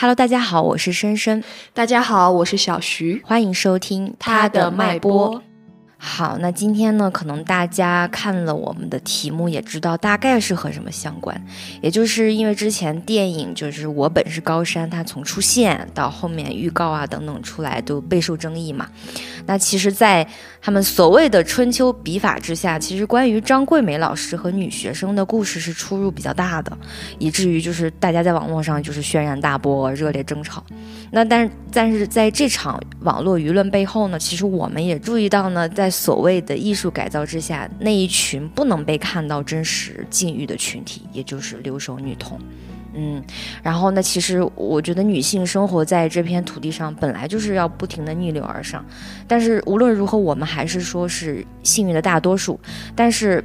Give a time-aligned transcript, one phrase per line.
[0.00, 1.44] Hello，大家好，我是深深。
[1.74, 3.20] 大家好，我是小徐。
[3.22, 5.42] 欢迎收听他的脉搏。
[6.02, 11.38] 好，那今天呢，可能大家看了我们的题目，也知道大概是和什么相关。
[11.82, 18.88] 也就是因为之前电影就是我本是高山，它从出现到后面预告啊等等出来都备受争议嘛。
[19.44, 20.26] 那其实，在
[20.62, 26.76] 他们所谓的春秋笔法之下，其实关于张桂梅老师和女学生的故事是出入比较大的，
[27.18, 30.64] 以至于就是大家在网络上就是轩然大波，热烈争吵。
[31.10, 42.38] 那但是但是在这场网络舆论背后呢，其实我们也注意到呢，在所谓的艺术改造之下，那一群不能被看到真实境遇的群体，也就是留守女童。
[42.94, 43.22] 嗯，
[43.62, 48.84] 然后呢，其实我觉得女性生活在这片土地上，本来就是要不停的逆流而上。
[49.28, 52.58] 但是无论如何，我们还是说是幸运的大多数。
[52.94, 53.44] 但是。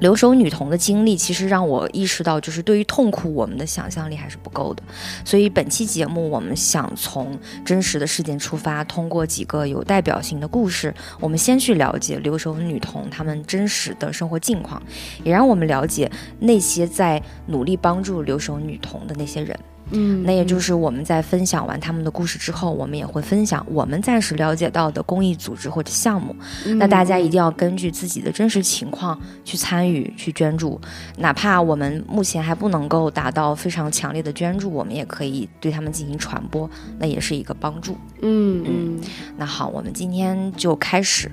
[0.00, 4.82] 留守女童的经历，其实让我意识到，就是对于痛苦，我们的想象力还是不够的。
[5.24, 14.82] 所以本期节目，我们想从真实的事件出发，通过几个有代表性的故事，我们先去了解留守女童她们真实的生活境况，
[15.22, 19.58] 也让我们了解那些在努力帮助留守女童的那些人。
[19.90, 26.34] 嗯，那也就是我们在分享完他们的故事之后，我们也会分享我们暂时了解到的公益组织或者项目。
[26.76, 30.80] 那大家一定要根据自己的真实情况去参与、去捐助，
[31.18, 37.96] 哪怕我们目前还不能够达到非常强烈的捐助，我们也可以对他们进行传播，那也是一个帮助。
[38.22, 39.00] 嗯嗯，
[39.36, 41.30] 那好，我们今天就开始。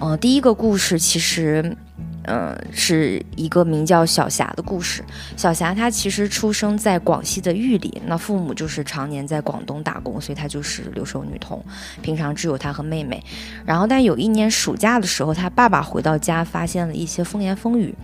[0.00, 1.76] 嗯，第一个故事其实。
[2.26, 5.02] 嗯，是一个名叫小霞的故事。
[5.36, 11.64] 小霞她其实出生在广西的玉林，那父母就是常年在广东打工，所以她就是留守女童。
[12.02, 13.22] 平常只有她和妹妹。
[13.64, 17.94] 然后，但有一年暑假的时候，她爸爸回到家，发现了一些风言风语。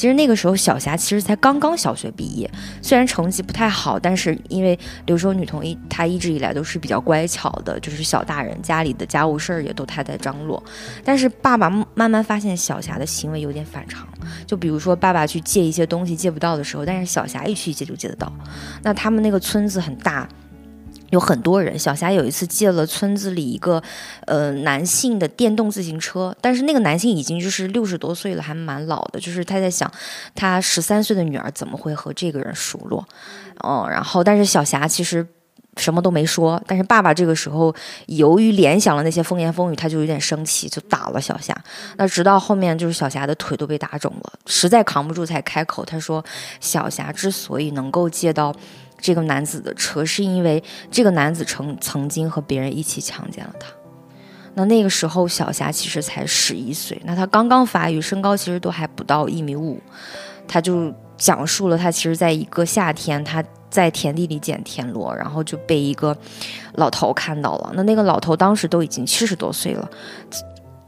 [0.00, 10.62] 其实那个时候，小霞其实才刚刚小学毕业，虽然成绩不太好，但是因为留守女童一她一直以来都是比较乖巧的，就是小大人家里的家务事儿也都她在张罗。
[11.04, 14.08] 但是爸爸慢慢发现小霞的行为有点反常，
[14.46, 18.32] 就比如说爸爸去借一些东西借不到的时候，但是小霞一去借就借得到。
[18.82, 20.26] 那他们那个村子很大。
[21.10, 23.82] 有很多人，小霞有一次借了村子里一个，
[24.26, 29.20] 呃，男性的电动自行车，但是那个男性已经就是六十多岁了，还蛮老的。
[29.20, 29.90] 就是他在想，
[30.34, 33.06] 他十三岁的女儿怎么会和这个人熟络？
[33.58, 35.26] 哦，然后但是小霞其实
[35.76, 36.62] 什么都没说。
[36.66, 37.74] 但是爸爸这个时候
[38.06, 41.56] 由于联想了那些风言风语，他就有点生气，就打了小霞。
[41.96, 45.84] 那直到后面就是小霞的腿都被打肿了，实在扛不住才开口。
[45.84, 46.24] 他说，
[46.60, 48.54] 小霞之所以能够借到。
[49.00, 53.66] 这个男子的车是因为这个男子曾曾经和别人一起强奸了他。
[54.54, 59.80] 那那个时候小霞其实才十一岁，那她刚刚发育，身高其实都还不到一米五。
[60.48, 66.14] 她就讲述了她其实在一个夏天，她在田地里捡田螺，然后就被一个
[66.74, 67.70] 老头看到了。
[67.74, 69.88] 那那个老头当时都已经七十多岁了，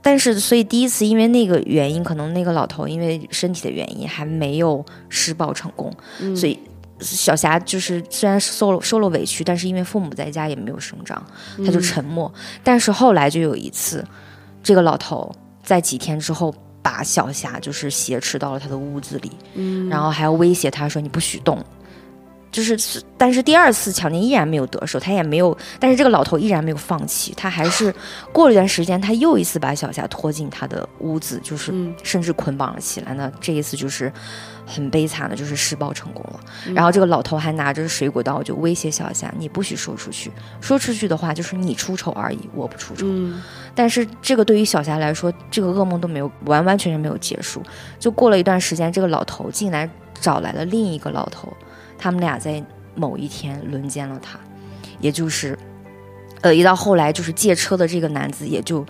[0.02, 5.94] 但是所以第一次因为那个原因，可能那个老头因为身体的原因还没有施暴成功，
[6.34, 6.58] 所以。
[7.02, 11.22] 小霞就是虽然受了受了委屈，但是因为父母在家也没有声张，
[11.58, 12.32] 他就沉默。
[12.62, 14.04] 但是后来就有一次，
[14.62, 19.30] 这个老头在几天之后把小霞就是挟持到了他的屋子里，
[19.88, 21.64] 然后还要威胁他说你不许动。
[22.52, 27.92] 就是，但是第二次强奸依然没有得手，他也没有，但是这个老头依然没有放弃，他还是
[28.30, 33.14] 过了一段时间，他又一次把小霞拖进他的屋子，就是甚至捆绑了起来。
[33.14, 34.12] 那这一次就是
[34.66, 36.40] 很悲惨的，就是施暴成功了。
[36.74, 40.30] 然后这个老头还拿着水果刀就威胁小霞：“你不许说出去，
[40.60, 43.06] 说出去的话就是你出丑而已，我不出丑。”
[43.74, 47.62] 但是这个对于小霞来说，这个噩梦都没有完完全全没有结束。
[47.98, 51.50] 就过了一段时间，这个老头竟然找来了另一个老头。
[52.02, 52.60] 他们俩在
[52.96, 54.36] 某一天轮奸了他，
[54.98, 55.56] 也就是，
[56.40, 58.84] 呃，一到后来就是借车的这个男子也就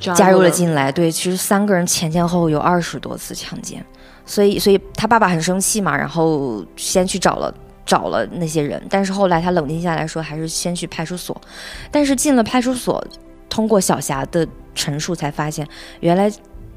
[0.00, 0.90] 加入了进来。
[0.90, 3.84] 对，其实三个人前前后后有二十多次强奸，
[4.24, 7.54] 所以，所以他爸爸很生气嘛，然后先去找了
[7.84, 11.38] 找了那些人，但是后来他冷静下来说，还是先去派出所。
[11.90, 13.06] 但是进了派出所，
[13.50, 15.68] 通过小霞的陈述才发现，
[16.00, 16.32] 原来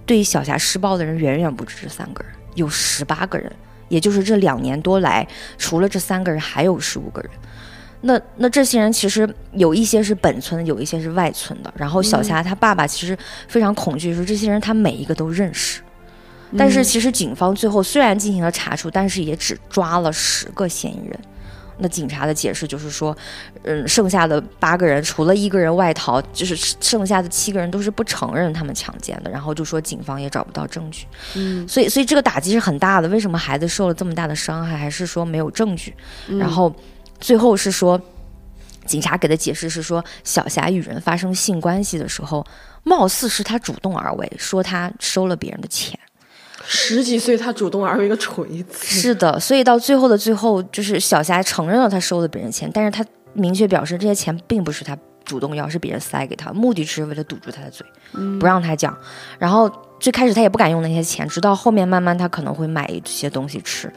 [0.06, 3.50] 对小霞施暴的人远远不止这三个人，有十八个人。
[3.96, 5.26] 也就是这两年多来，
[5.58, 7.32] 除了这三个人，还有十五个人。
[8.02, 11.74] 那那这些人其实有一些是本村，有一些是外村的。
[11.78, 15.82] 然后小霞她爸爸其实非常恐惧，说这些人他每一个都认识。
[16.58, 21.20] 但是其实警方最后虽然进行了查处，但是也只抓了十个嫌疑人。
[21.78, 23.16] 那警察的解释就是说，
[23.64, 29.30] 嗯，剩下的八个人除了一个人外逃，就是剩下的七个人都是不承认他们强奸的。
[29.30, 31.06] 然后就说警方也找不到证据，
[31.36, 33.08] 嗯，所以所以这个打击是很大的。
[33.10, 35.94] 为什么孩子受了这么大的伤害，还是说没有证据？
[36.40, 36.74] 然后
[37.20, 38.00] 最后是说，
[38.86, 42.46] 警察给的解释是说，小霞与人发生性关系的时候，
[42.84, 46.00] 貌似是他主动而为，说他收了别人的钱。
[46.68, 48.86] 十几岁他主动而为个锤子。
[48.86, 57.86] 是的，所以到最后的最后，就是小霞承认了他收了别人钱，但是他明确表示这些钱并不是他主动要，是别人塞给他，目的是为了堵住他的嘴，
[58.40, 58.96] 不让他讲。
[59.40, 59.70] 然后
[60.00, 63.92] 最开始他也不敢用那些钱，直到后面慢慢他可能会买一些东西吃。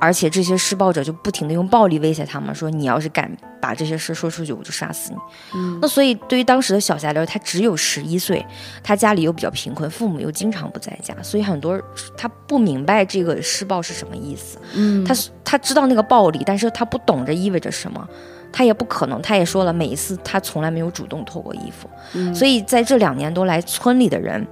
[0.00, 5.18] 而且这些施暴者就不停的用暴力威胁他们，说你要是敢把这些事说出去，我就杀死你。
[5.54, 8.44] 嗯，那所以对于当时的小霞来说，她只有十一岁，
[8.82, 11.80] 她家里又比较贫困，父母又经常不在家，所以很多
[12.16, 14.58] 她不明白这个施暴是什么意思。
[14.74, 15.14] 嗯，她
[15.44, 18.06] 她知道那个暴力，但是她不懂这意味着什么，
[18.52, 24.46] 她也不可能，她也说了，每一次她从来没有主动脱过衣服，嗯所以在这两年多来，村里的人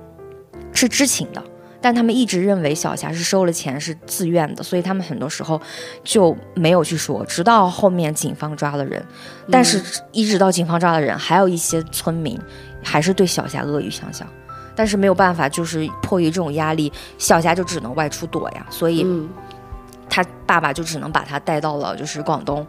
[0.73, 1.43] 是知情的。
[1.85, 5.61] 但他们一直认为小霞是收了钱，是自愿的，所以他们很多时候
[6.03, 7.23] 就没有去说。
[7.27, 9.05] 直到后面警方抓了人，
[9.51, 12.41] 但是一直到警方抓了人，还有一些村民
[12.83, 14.27] 还是对小霞恶语相向。
[14.75, 18.67] 但是没有办法，就是迫于这种压力，小霞就只能外出躲呀。
[18.71, 19.29] 所以嗯
[20.09, 22.67] 他爸爸就只能把他带到了就是广东。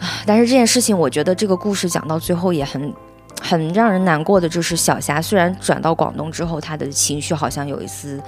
[0.00, 2.92] 唉但是这件事情，我觉得这个故事讲到最后也很。
[3.40, 8.22] 很让人难过的就是小霞，虽然转到广东之后，她的情绪好像有一丝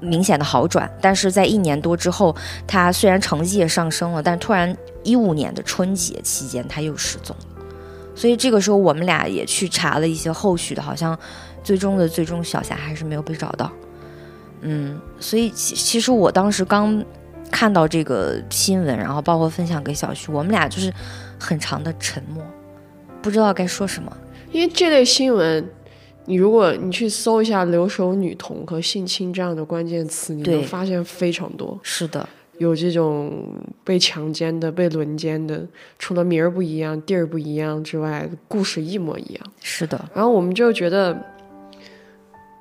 [0.00, 2.34] 明显的好转，但是在一年多之后，
[2.66, 7.64] 她虽然成绩也上升了，但突然一五年的春节期间，她又失踪了。
[8.14, 11.16] 所以这个时候，我们俩也去查了一些后续的，好像
[11.62, 13.70] 最终的最终，小霞还是没有被找到。
[14.62, 17.00] 嗯，所以其其实我当时刚
[17.48, 20.92] 看到这个新闻，然后包括分享给小徐，我们俩就是
[21.38, 22.42] 很长的沉默，
[23.22, 24.12] 不知道该说什么。
[24.50, 25.68] 因为这类新闻，
[26.24, 30.56] 你如果你去搜一下“留守女童”和性侵这样的关键词，你对。
[30.56, 33.44] 能发现非常多，是的，有这种
[33.84, 35.66] 被强奸的、被轮奸的，
[35.98, 39.46] 除了名儿不一样、地儿不一样之外，故事一模一样。
[39.60, 41.16] 是的，然后我们就觉得，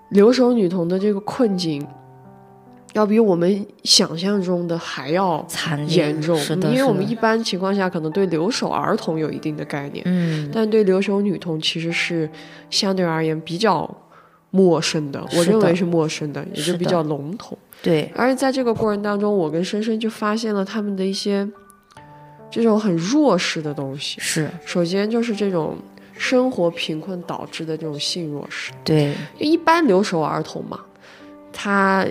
[0.10, 1.86] 留守女童的这个困境，
[2.98, 6.36] 要比我们想象中的还要惨严重。
[6.36, 12.28] 是的，因为我们一般情况下可能对留守儿童有一定的概念，嗯，但对留守女童其实是
[12.72, 13.88] 相对而言比较
[14.50, 15.24] 陌生的。
[15.36, 17.56] 我认为是陌生的，也就比较笼统。
[17.84, 21.48] 对，而且在这个过程当中，我跟深深就发现了他们的一些
[22.50, 24.20] 这种很弱势的东西。
[24.20, 25.78] 是，首先就是这种
[26.18, 28.72] 生活贫困导致的这种性弱势。
[28.84, 30.80] 对，就一般留守儿童嘛，
[31.54, 32.04] 他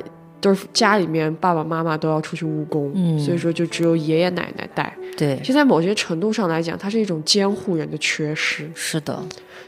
[0.46, 4.96] 都是家里面爸爸妈妈都要出去务工，嗯所以说就只有爷爷奶奶带。
[5.16, 8.70] 对，其实，在某些程度上来讲，它是一种监护人的缺失。
[8.76, 9.20] 是的，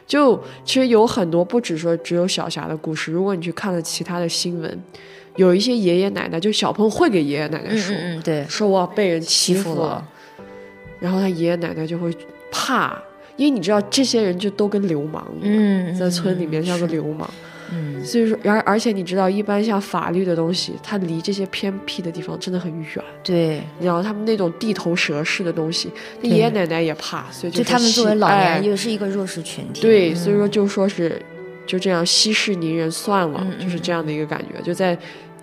[0.06, 3.10] 就其实有很多，不只说只有小霞的故事。
[3.10, 4.82] 如果你去看了其他的新闻，
[5.34, 10.06] 有一些爷爷奶奶，就小朋友会给爷爷奶奶嗯说，嗯嗯，对，说我被人欺欺负负了，
[11.00, 12.12] 然后他爷爷奶奶就会
[12.52, 12.96] 怕，
[13.36, 17.28] 因为你知道这些人就都跟流氓一样，嗯，在村里面像个流氓。
[17.28, 17.57] 嗯，
[18.04, 23.04] 所以说，而而且你知道，一般像法律的东西，它离这些偏僻的地方真的很远。
[23.22, 25.90] 对，然后他们那种地头蛇式的东西，
[26.22, 30.16] 那爷爷奶奶也怕，所以就是他们作为老哎年，也是一个弱势群体，对，嗯。
[30.16, 31.20] 所以说就说是
[31.66, 34.62] 就这样息事宁人算了，就是这样的一个感觉。
[34.62, 34.96] 就在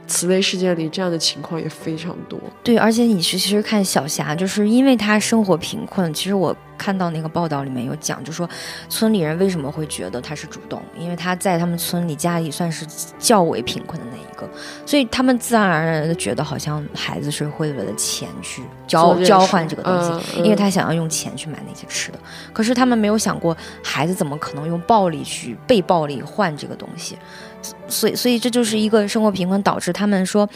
[0.08, 2.40] 此类事件里，这样的情况也非常多。
[2.64, 6.14] 对，而且你是其实看小霞，就是因为她生活贫困。
[6.14, 8.50] 其实我看到那个报道里面有讲，就说
[8.90, 12.86] 村里人为什么会觉得她是主动，因为她在他们村里家里算是
[13.18, 14.48] 较为贫困的那一个，
[14.86, 22.20] 所以他们自然而然的觉得好像孩子是会为了钱去交交换这个东西，嗯因为他想要用钱去买那些吃的。
[22.54, 27.18] 可是他们没有想过，孩子怎么可能用暴力去被暴力换这个东西？
[27.88, 30.48] 所以，所以这就是一个生活贫困导致他们说，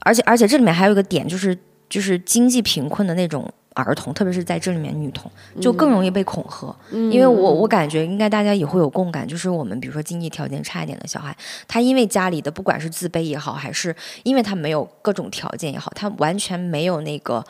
[0.00, 1.56] 而且而且这里面还有一个点，就是
[1.88, 5.30] 就是经济贫困的那种儿童，特别是在这里面女童，
[5.60, 6.74] 就更容易被恐吓。
[6.90, 17.44] 嗯因为我我感觉应该大家也会有共感，就是我们比如说经济条件差一点的小孩，他因为家里的不管是自卑也好，还是因为他没有各种条件也好，他完全没有那个。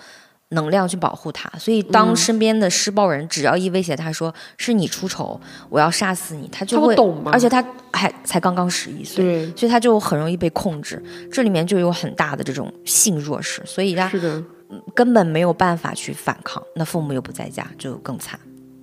[0.50, 5.38] 能量去保护他，所以当嗯身边的施暴人只要一威胁他说是你出丑，
[5.68, 7.30] 我要杀死你，他就会，他不懂吗？
[7.34, 7.62] 而且他
[7.92, 11.02] 还才刚刚十一岁，对，所以他就很容易被控制。
[11.30, 14.42] 这里面就有很大的这种性弱势，所以他是的，
[14.94, 16.62] 根本没有办法去反抗。
[16.74, 18.40] 那父母又不在家，就更惨。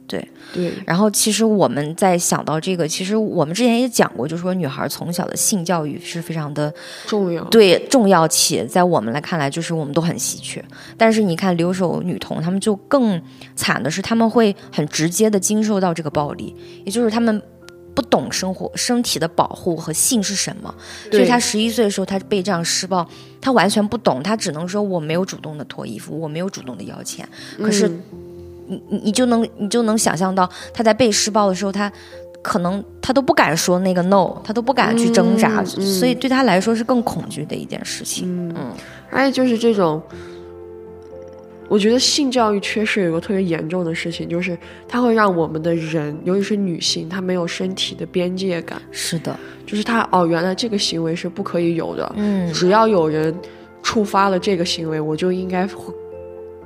[0.08, 0.28] 对。
[0.54, 6.74] 对，然后其实我们在想到这个，其实我们之前也讲过，就是说女孩从小的性教育是非常的
[7.08, 7.44] 重要。
[7.46, 10.64] 对重要且在我们来看来，就是我们都很稀缺。
[10.98, 13.22] 但是你看留守女童，她们就更
[13.56, 17.42] 惨的是，她们会很直接的经受到这个暴力，也就是她们
[17.94, 20.74] 不懂生活身体的保护和性是什么，
[21.10, 23.08] 所以他十一岁的时候他被这样施暴，
[23.40, 28.04] 他完全不懂，他只能说我没有主动的脱衣服，我没有主动的要钱，可是嗯
[28.68, 31.92] 你你你就能你就能想象到他在被施暴的时候，他
[32.42, 38.50] 可能他都不敢说那个 no，他都不敢去挣扎，所以对他来说是更恐惧的一件事情。
[38.50, 38.72] 嗯。
[39.10, 40.02] 而且就是这种，
[41.68, 44.58] 我觉得性教育缺失有一个特别严重的事情，就是
[44.88, 52.52] 它会让我们的人，尤其是女性，她没有身体的边界感，是的，就是她哦，原来这个行为是不可以有的，嗯。
[52.54, 53.34] 只要有人
[53.82, 55.94] 触发了这个行为，我就应该会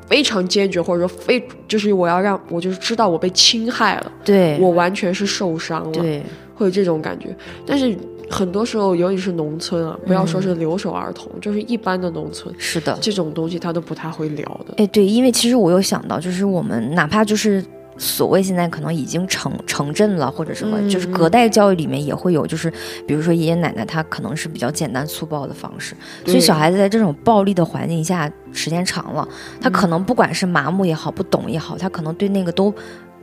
[0.10, 6.24] 非常坚决，或者说非就是我要让我就是知道我被侵害了，对，我完全是受伤了，对
[6.56, 7.28] 会有这种感觉。
[7.66, 7.96] 但是
[8.30, 12.98] 很多时候，尤其是农村啊，不要说嗯是留守儿童，就是一般的农村，是的。
[13.00, 14.74] 这种东西他都不太会聊的。
[14.78, 17.64] 哎，对，因为其实我有想到，就是我们哪怕就是
[18.00, 22.72] 所谓现在可能已经城城镇了或者什么，嗯就是隔代教育里面也会有，就是
[23.06, 25.94] 比如说爷爷奶奶他可能是比较简单粗暴的方式，
[26.26, 29.28] 所以小孩子在这种暴力的环境下时间长了，
[29.62, 32.74] 他可能不管是麻木也好，不懂也好，他可能对那个都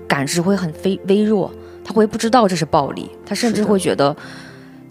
[0.07, 1.51] 感知会很微微弱，
[1.83, 4.15] 他会不知道这是暴力，他甚至会觉得。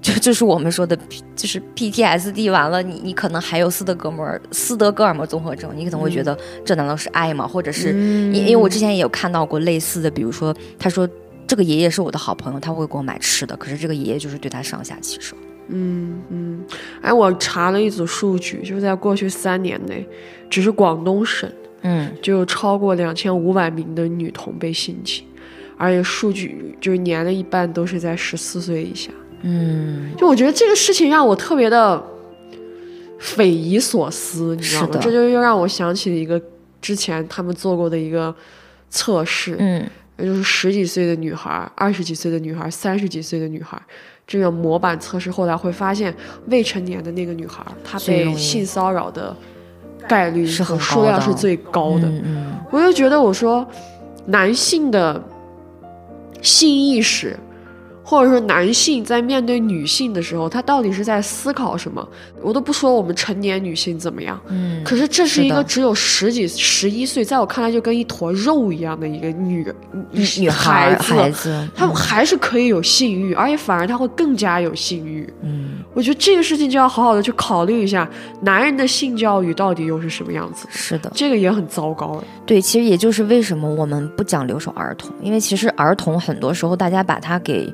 [0.05, 0.95] 就 就是我们说的，
[1.35, 7.47] 就是 PTSD 完了，你你可能还有斯德哥尔摩斯德哥尔摩综合症，你可能会觉得这难道是爱吗？
[7.47, 11.09] 或者是嗯因因为我之前也有看到过类似的，比如说他说
[11.47, 15.35] 这个爷爷是我的好朋友，他会给我买吃的，可是这个爷爷就是对他上下其手。
[15.69, 16.63] 嗯嗯，
[17.01, 20.07] 哎，我查了一组数据，就是在过去三年内，
[20.51, 25.25] 只是广东省嗯就有超过两千五百名的女童被性侵，
[25.77, 29.09] 而且数据就是年龄一半都是在十四岁以下。
[29.45, 32.03] 嗯，就我觉得这个事情让我特别的
[33.19, 34.99] 匪夷所思，你知道吗？
[34.99, 36.41] 这就又让我想起了一个
[36.81, 38.33] 之前他们做过的一个
[38.89, 39.87] 测试，嗯。
[40.17, 43.77] 也就是十几岁的女孩、二十几岁的女孩、三十几岁的女孩，
[44.25, 46.15] 这个模板测试后来会发现，
[46.47, 49.35] 未成年的那个女孩，她被性骚扰的
[50.07, 52.07] 概率是很和数量是最高的。
[52.07, 52.55] 嗯嗯。
[52.71, 53.67] 我就觉得，我说
[54.27, 55.21] 男性的
[56.41, 57.37] 性意识，
[58.07, 62.07] 或者说男性在面对女性的时候，他到底是在思考什么？
[62.39, 69.65] 我都不说我们成年女性怎么样，嗯，可是这是一个只有十几、十一岁，在我看来就跟一坨肉一样的一个女
[70.11, 75.27] 女女孩儿孩子，孩子，她还是可以有性欲，而且反而她会更加有性欲。
[75.41, 78.07] 嗯我觉得这个事情就要好好的去考虑一下，
[78.41, 80.67] 男人的性教育到底又是什么样子？
[80.69, 82.27] 是的，这个也很糟糕哎。
[82.45, 87.73] 对，其实也就是为什么我们不讲留守儿童，因为其实儿童很多时候大家把它给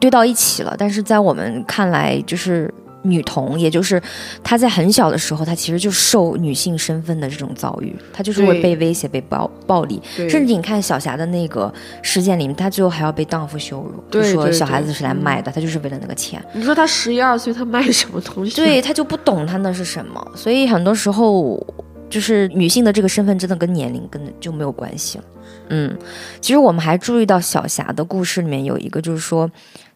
[0.00, 4.00] 堆到一起了，但是在我们看来，就是女童，也就是
[4.42, 16.42] 她在很小的时候，她其实就受女性身份的这种遭遇，她就是会被威胁、被暴暴力，甚至你看小霞的那个事件里面，她最后还要被荡妇羞辱，就说小孩子是来嗯卖的，她就是为了那个钱。
[16.52, 18.56] 你说她十一二岁，她卖什么东西？
[18.56, 21.64] 对，她就不懂她那是什么，所以很多时候
[22.08, 25.24] 就是女性的这个身份真的跟年龄根本就没有关系了。
[25.68, 25.96] 嗯，
[26.40, 29.50] 其实我们还注意到小霞的故事里面有一个，就是说，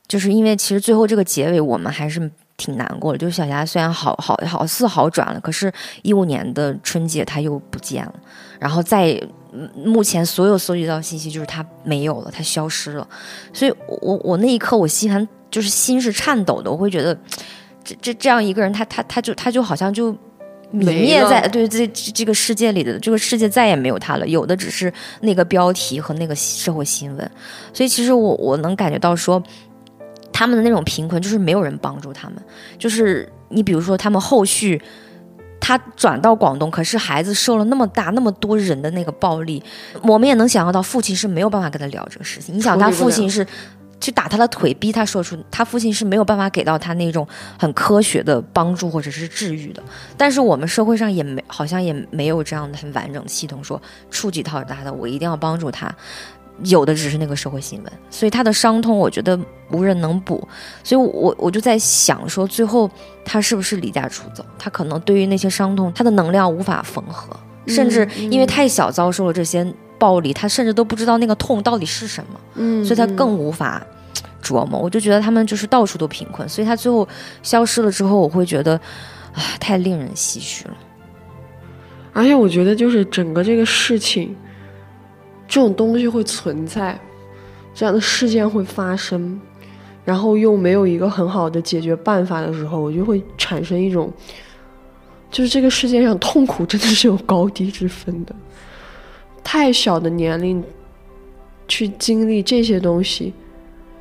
[0.08, 5.72] 就是因为其实最后这个结尾我们还是挺难过的，就是小霞虽然好好好似好转了，可是
[6.02, 8.14] 一五年的春节她又不见了，
[8.58, 9.20] 然后在。
[9.58, 13.08] 嗯目前所有搜集到信息就是她没有了，她消失了，
[13.54, 17.16] 所以我我我那一刻我心寒就是心是颤抖的，我会觉得
[17.82, 20.12] 这这这样一个人，他他他就他就好像就
[20.75, 27.30] 泯灭在对这这这个世界里的这个世界再也没有他了，有的只是那个标题和那个社会新闻。
[27.72, 29.42] 所以其实我我能感觉到说，
[30.37, 32.37] 他们的那种贫困就是没有人帮助他们，
[32.78, 34.83] 就是你比如说他们后续。
[35.59, 39.61] 他转到广东，可是孩子受了那么大、那么多人的那个暴力，
[40.02, 42.55] 我们也能想象到父亲是没有办法跟他聊这个事情。
[42.55, 43.45] 你想，他父亲是
[44.00, 47.26] 去打他的腿，逼他说出，他父亲是没有办法给到他那种
[47.59, 49.83] 很科学的帮助或者是治愈的。
[50.16, 55.93] 但是我们社会上也没，好像也没有这样的很完整的系统，说触及到他的，我一定要帮助他。
[56.64, 59.38] 有的只是那个社会新闻，所以他的伤痛，我觉得
[59.70, 60.46] 无人能补。
[60.82, 62.90] 所以我我就在想说，最后
[63.25, 64.44] 他是不是离家出走？
[64.58, 67.36] 他可能对于那些伤痛，他的能量无法缝合，
[67.66, 69.66] 甚至因为太小遭受了这些
[69.98, 72.40] 暴力，他甚至都不知道那个痛到底是什么。
[72.54, 73.84] 嗯，所以他更无法
[74.42, 74.80] 琢磨。
[74.80, 77.06] 我就觉得他们就是到处都贫困，所以他最后
[77.42, 78.75] 消失了之后，我会觉得，
[79.34, 80.76] 啊，太令人唏嘘了。
[82.12, 84.34] 而且我觉得就是整个这个事情，
[85.48, 86.98] 这种东西会存在，
[87.74, 89.40] 这样的事件会发生，
[90.04, 94.12] 然后又没有一个很好的解决办法的时候，我就会产生一种，
[95.30, 98.34] 就是这个世界上痛苦真的是有高低之分的。
[99.44, 100.62] 太小的年龄
[101.68, 103.32] 去经历这些东西，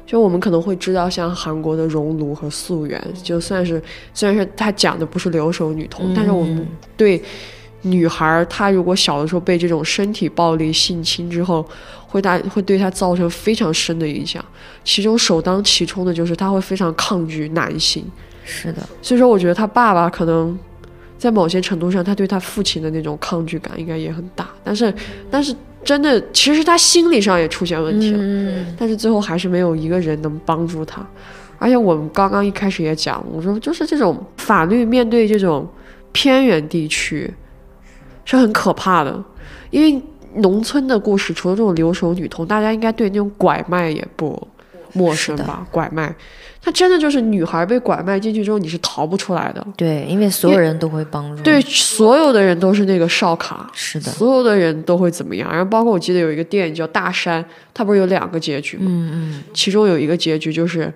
[0.05, 3.81] 就我们可能会知道，像韩国的《熔炉》和《素媛》，就算是
[4.13, 7.21] 虽然是他讲的不是留守女童，但是我们对
[7.86, 11.65] 女孩，她如果小的时候被这种身体暴力性侵之后，
[12.08, 14.44] 会大会对她造成非常深的影响。
[14.84, 18.04] 其中首当其冲的就是她会非常抗拒男性。
[18.44, 20.56] 是的，所以说我觉得他爸爸可能
[21.18, 24.48] 在某些程度上，他对他父亲的那种抗拒感应该也很大。
[24.63, 24.94] 但是，
[25.32, 28.20] 但是真的，其实他心理上也出现问题了。
[28.22, 31.04] 嗯但是最后还是没有一个人能帮助他。
[31.58, 35.68] 而且我们刚刚一开始也讲，我说就是这种法律面对这种
[36.12, 37.34] 偏远地区
[38.25, 39.24] 是很可怕的，
[39.70, 40.01] 因为
[40.36, 44.46] 农村的故事，除了这种留守女童，大家应该对那种拐卖也不
[44.91, 45.65] 陌生吧？
[45.72, 46.13] 拐卖，
[46.62, 49.65] 它真的就是女孩被拐卖进去之后，你是逃不出来的。
[49.77, 51.44] 对，因为所有人都会帮助。
[51.44, 55.50] 对，所有的人都是那个哨卡，是的，所有的人都会怎么样？
[55.50, 58.86] 然后包括我记得有一个电影叫《大山》，它不是有两个结局吗？
[58.88, 60.91] 嗯嗯其中有一个结局就是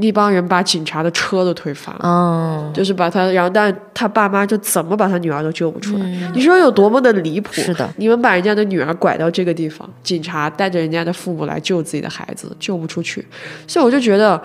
[0.00, 6.04] 那帮人把警察的车都推翻了，嗯，就是把他，然后但他爸妈就怎么把他女儿都救不出来。
[6.04, 7.52] 嗯你说有多么的离谱？
[7.54, 13.26] 是的，你们把人家的女儿拐到这个地方，警察带着人家的父母来救自己的孩子，救不出去。
[13.66, 14.40] 所以我就觉得，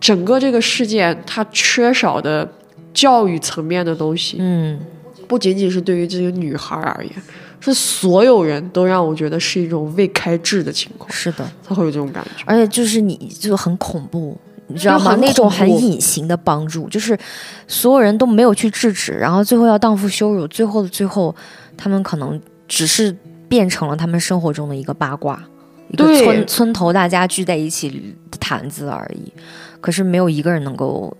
[0.00, 2.48] 整个这个事件它缺少的
[2.94, 4.78] 教育层面的东西，嗯
[5.26, 7.12] 不仅仅是对于这些女孩而言，
[7.64, 12.42] 是所有人都让我觉得是一种未开智的情况，是的，他会有这种感觉。
[12.46, 14.36] 而且就是你就很恐怖。
[14.68, 15.14] 你知道吗？
[15.20, 17.18] 那种很隐形的帮助，就是
[17.68, 21.34] 所有人都没有去制止，然后最后要荡妇羞辱，最后的最后，
[21.76, 23.14] 他们可能只是
[23.50, 25.44] 变成了他们生活中的一个八卦，
[25.88, 27.90] 一个对村村头大家聚在一起
[28.30, 29.30] 的谈资而已。
[29.78, 31.14] 可是没有一个人能够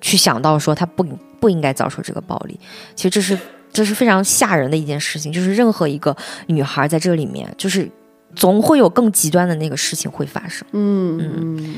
[0.00, 1.04] 去想到说他不
[1.40, 2.60] 不应该遭受这个暴力。
[2.94, 3.36] 其实这是
[3.72, 6.14] 这是非常吓人的一件事情，就是任何一个
[6.46, 7.90] 女孩在这里面，就是
[8.36, 10.66] 总会有更极端的那个事情会发生。
[10.72, 11.74] 嗯嗯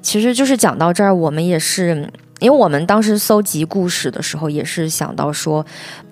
[0.00, 5.66] 其实就是讲到这儿，我们也是，因为我们当时搜集故事的时候，也是想到说，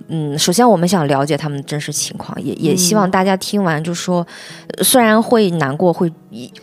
[0.08, 4.26] 嗯，首先我们想了解他们的真实情况，也也希望大家听完就说，
[4.76, 6.12] 呃虽然会难过，会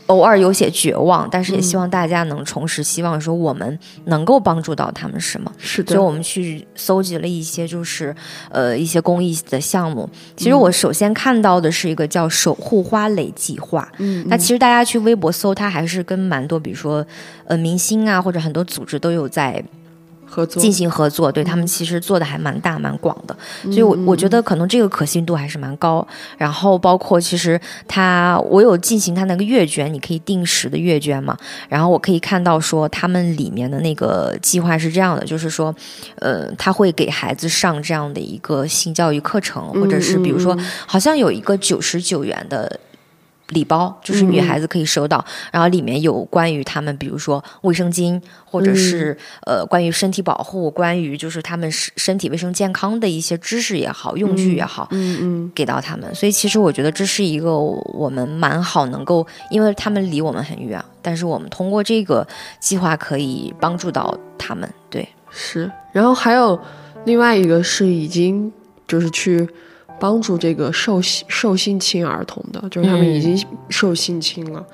[0.08, 5.52] 偶尔有些绝望，但是也希望大家能重拾希望，说我们能够帮助到他们什么。
[5.58, 8.16] 是的，所以我们去搜集了一些，就是
[8.52, 10.08] 呃一些公益的项目。
[10.36, 17.06] 其实我首先看到的是一个叫“守护花蕾计划”，嗯，那其实大家去微博搜，它还是跟蛮多，比如说
[17.46, 19.64] 呃明星啊，或者很多组织都有在
[20.32, 26.08] 合作进行合作，对他们其实做的还蛮大蛮广的，所以我我觉得可能这个可信度还是蛮高。
[26.38, 31.38] 然后包括其实他我有进行他那个阅卷，你可以定时的阅卷嘛。
[31.68, 35.76] 然后我可以看到说他们里面的那个计划是这样的，就是说
[36.20, 42.80] 呃他会给孩子上这样的一个性教育课程，或者是比如说好像有一个九十九元的。
[43.52, 56.14] 礼包就是女孩子可以收到，然后里面有关于他们，比如说卫生巾，或者是、呃关于身体保护，关于就是他们身身体卫生健康的一些知识也好，用具也好，嗯嗯给到他们。
[56.14, 62.28] 所以其实我觉得这是一个我们蛮好能够，因为他们离我们很远，但是我们通过这个
[62.60, 64.70] 计划可以帮助到他们。
[64.90, 65.72] 对，是。
[65.92, 66.60] 然后还有
[67.06, 68.52] 另外一个是已经
[68.88, 69.48] 就是去
[70.02, 74.66] 帮助这个受性受性侵儿童的，就是他们已经受性侵了，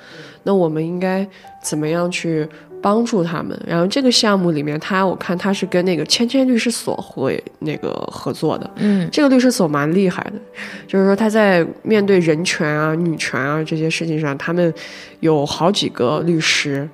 [0.43, 1.27] 那我们应该
[1.61, 2.47] 怎么样去
[2.81, 3.59] 帮助他们？
[3.67, 9.09] 然后这个项目里面，他我看他是跟那个芊芊律师所会那个合作的，嗯。
[9.11, 10.39] 这个律师所蛮厉害的，
[10.87, 14.73] 就是说他在面对人权啊、女权啊这些事情上，他们
[15.19, 16.87] 有好几个律师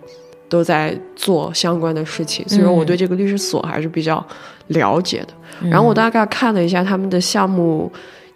[0.50, 4.26] 都在做相关的事情，所以说我对这个律师所还是比较
[4.70, 5.34] 了解的。
[5.70, 7.92] 然后我大概看了一下他们的项目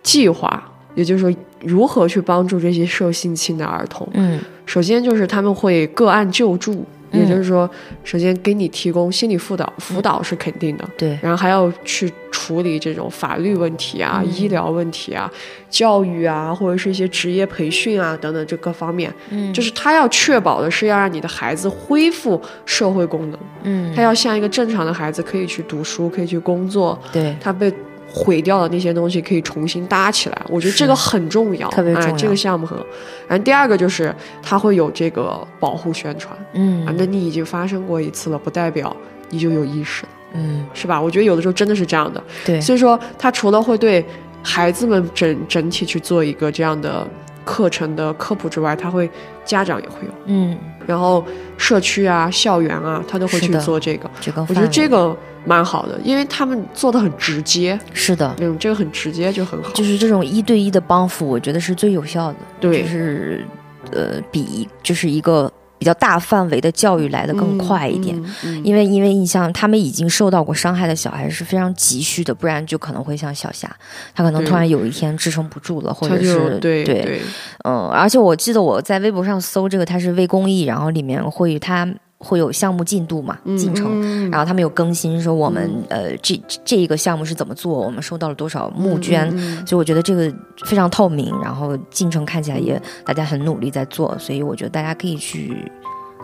[0.08, 4.08] 计划，也就是说如何去帮助这些受性侵的儿童。
[4.14, 4.40] 嗯。
[4.66, 7.70] 首先就是他们会个案救助，也就是说，
[8.04, 14.34] 首先给你提供心理辅导，辅导是肯定的，对，然后还要去处理这种法律问题啊、嗯。
[14.34, 15.32] 医疗问题啊、
[15.70, 19.14] 教育啊，或者是一些职业培训啊等等这各方面。
[19.30, 19.54] 嗯。
[19.54, 23.94] 就是他要确保的是要让你的孩子恢复社会功能，嗯。
[23.96, 27.74] 他要像一个正常的孩子，可以去读书，可以去工作，对，他被。
[28.18, 32.84] 毁掉的那些东西可以重新搭起来，我觉得这个很重要，哎，特别重要这个项目很好。
[33.28, 38.96] 然后第二个就是它会有这个保护宣传，嗯啊，那你已经发生过一次了，不代表
[39.30, 41.00] 你就有意识了，嗯是吧？
[41.00, 42.24] 我觉得有的时候真的是这样的。
[42.46, 44.04] 对，所以说，它除了会对
[44.42, 47.08] 孩子们整整体去做一个这样的
[47.46, 49.10] 课程的科普之外，它会
[49.46, 51.22] 家长也会有，嗯然后
[51.58, 54.10] 社区啊、校园啊，他都会去做这个。
[54.22, 55.14] 这个我觉得这个
[55.48, 59.72] 蛮好的，因为他们做的很直接，是的，嗯，这个很直接就很好。
[59.72, 62.36] 就是这种一对一的帮扶，我觉得是最有效的。
[62.60, 63.46] 对就是
[63.92, 68.18] 呃比就是一个比较大范围的教育来的更快一点。
[68.18, 73.74] 嗯嗯因为因为你像他们已经受到过伤害的小孩是非常急需的，不然就可能会像小霞，
[74.14, 77.22] 他可能突然有一天支撑不住了，或者是对对对
[77.64, 81.88] 嗯，而且我记得我在微博上搜这个，它是为公益，然后里面会它
[82.20, 84.02] 会有项目进度嘛，进程。
[84.02, 84.32] 嗯。
[84.32, 90.34] 然后他们有更新说我们、呃这这一个项目是怎么做，我们收到了多少募捐，嗯所以我觉得这个
[90.66, 95.72] 非常透明，然后进程看起来也大家很努力在做，所以我觉得大家可以去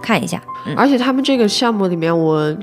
[0.02, 0.42] 看一下。
[0.66, 0.76] 嗯。
[0.76, 2.56] 而且他们这个项目里面，我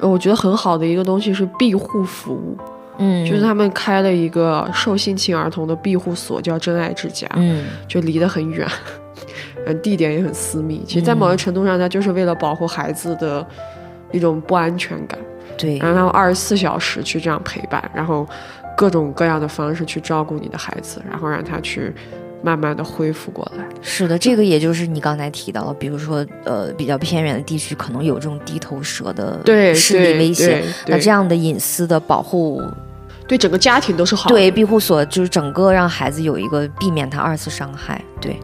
[0.00, 2.56] 我觉得很好的一个东西是庇护服务，
[2.98, 7.64] 嗯，就是他们开了一个受性侵儿童的庇护所，叫真爱之家，嗯。
[7.88, 8.68] 就离得很远，
[9.68, 10.82] 嗯，地点也很私密。
[10.86, 13.46] 其实，在某种程度上，它就是为了保护孩子的
[14.10, 15.18] 一种不安全感，
[15.56, 18.26] 对然后二十四小时去这样陪伴，然后
[18.76, 21.92] 各种各样的方式去照顾你的孩子，然后让他去
[22.42, 23.64] 慢慢的恢复过来。
[23.82, 30.46] 是的，这个也就是你刚才提到了，比如说呃比较偏远的地区可能有这种低头蛇的对，势力对威胁。
[30.46, 32.62] 对对那这样的隐私的保护
[33.26, 34.34] 对整个家庭都是好的。
[34.34, 38.38] 对庇护所就是整个让孩子有一个避免他二次伤害，对。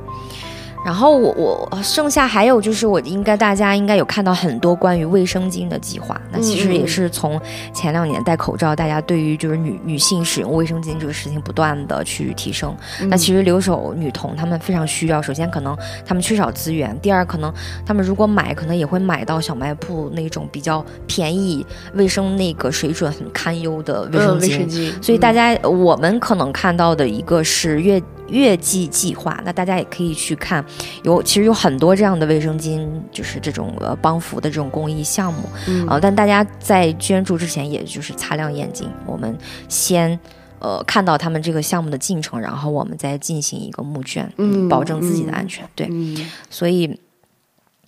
[0.84, 7.40] 然后我我剩下还有就是我应该大家应该有看到很多关于卫生巾的计划，那其实也是从
[7.72, 12.74] 前两年戴口罩，大家对于就是女女性使用卫生巾这个事情不断的去提升。
[13.08, 17.52] 那其实留守女童她们非常需要，首先可能她们缺少资源，第二可能
[17.86, 24.52] 她们如果买，可能也会买到小卖部那种比较便宜、卫生那个水准很堪忧的卫生嗯，卫巾。
[24.52, 30.64] 生巾，所以大家家、我们可能看到的一个是月月季计划，那大家也可以去看，
[31.02, 39.36] 有其实有很多这样的卫生巾，就是这种呃帮扶的这种公益项目嗯啊、但大家在捐助之前，也就是擦亮眼睛，我们
[39.68, 40.18] 先。
[40.60, 45.68] 呃，看到他们这个项目的进程，然后我们再进行一个募捐，嗯保证自己的嗯安全。
[45.74, 46.16] 对，嗯
[46.48, 46.98] 所以，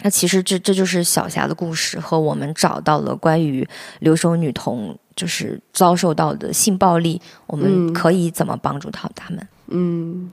[0.03, 3.66] 那其实这这就是小霞的故事，和我们找到了关于
[4.01, 9.49] 留守女童就是遭受到的性暴力，我们嗯可以怎么帮助到他们？
[9.68, 10.31] 嗯，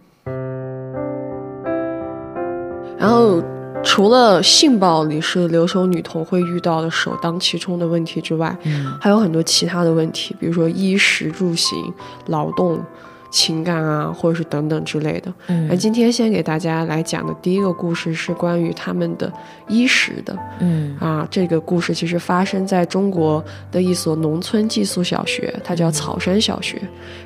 [2.97, 3.41] 然后
[3.83, 8.97] 除了性暴力是留守女童会遇到的首当其冲的问题之外，嗯。
[9.01, 11.93] 还有很多其他的问题，比如说衣食住行、
[12.27, 12.79] 劳动、
[13.33, 15.33] 情感啊，或者是等等之类的。
[15.47, 15.67] 嗯。
[15.67, 19.31] 那嗯今天先给大家来讲的第一个故事是关于他们的
[19.67, 20.37] 衣食的。
[20.59, 20.95] 嗯。
[20.99, 21.27] 啊。
[21.31, 26.79] 这个故事其实发生在中国的一所农村寄宿小学，它叫草山小学。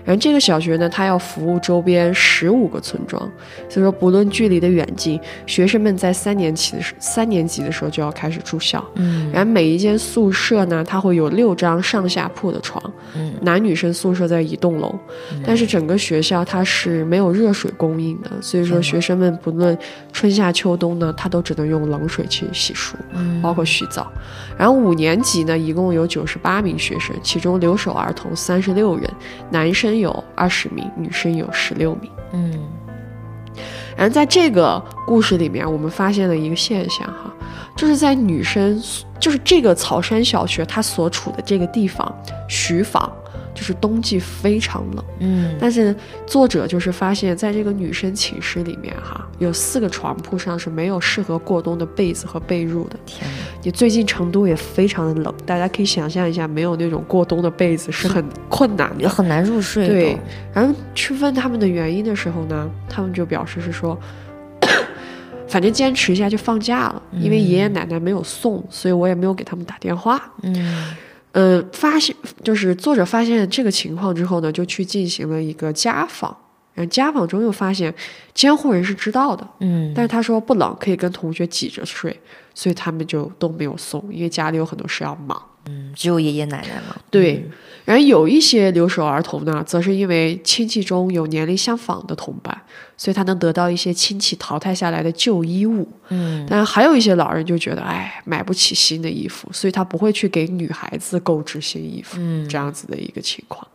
[0.06, 3.22] 然后这个小学呢，它要服务周边十五个村庄，
[3.68, 8.82] 所以说不论距离的远近，学生们在三年级的时三年级的时候就要开始住校。
[8.96, 9.30] 嗯。
[9.34, 12.82] 然后每一间宿舍呢，它会有六张上下铺的床，
[13.14, 13.34] 嗯。
[13.42, 14.96] 男女生宿舍在一栋楼，
[15.46, 19.78] 但是整个学校它是没有热水供应的，所以说学生们不论
[20.14, 24.12] 春夏秋冬呢，他都只能用冷水去洗漱，嗯包括洗澡。
[24.58, 29.10] 然后五年级呢，一共有九十八名学生，其中留守儿童三十六人，
[29.50, 32.12] 男生有二十名，女生有十六名。
[32.34, 32.54] 嗯
[33.96, 37.34] 然后在这个故事里面，我们发现了一个现象哈，
[37.76, 38.80] 就是在女生，
[39.20, 42.16] 就是这个草山小学它所处的这个地方，
[42.48, 43.12] 徐坊，
[43.58, 45.04] 就是冬季非常冷。
[45.20, 45.96] 嗯但是
[46.28, 52.96] 作者就是发现，在这个女生寝室里面哈，有四个床铺上是没有适合过冬的被子和被褥的。
[53.08, 59.10] 天哪，你最近成都也非常的冷，大家可以想象一下，没有那种过冬的被子是很困难的。
[59.10, 59.88] 很难入睡。
[59.88, 60.18] 对，
[60.54, 63.98] 然后去问他们的原因的时候呢，他们就表示是说，
[65.50, 70.22] 反正坚持一下就放假了，因为爷爷奶奶没有送，所以我也没有给他们打电话。
[70.44, 70.96] 嗯
[71.38, 76.36] 呃，发现就是作者发现这个情况之后呢，就去进行了一个家访，
[76.74, 77.94] 然后家访中又发现
[78.34, 82.20] 监护人是知道的，嗯，但是他说不冷，可以跟同学挤着睡，
[82.56, 85.40] 所以他们就都没有送，因为家里有很多事要忙。
[85.70, 86.96] 嗯只有爷爷奶奶嘛。
[87.12, 87.46] 对，
[87.86, 92.60] 然后有一些留守儿童呢，则是因为亲戚中有年龄相仿的同伴，
[92.98, 95.88] 所以他能得到一些亲戚淘汰下来的旧衣物。
[96.10, 103.66] 嗯但还有一些老人就觉得，哎，买不起新的衣服，所以他不会去给女孩子购置新衣服，嗯这样子的一个情况。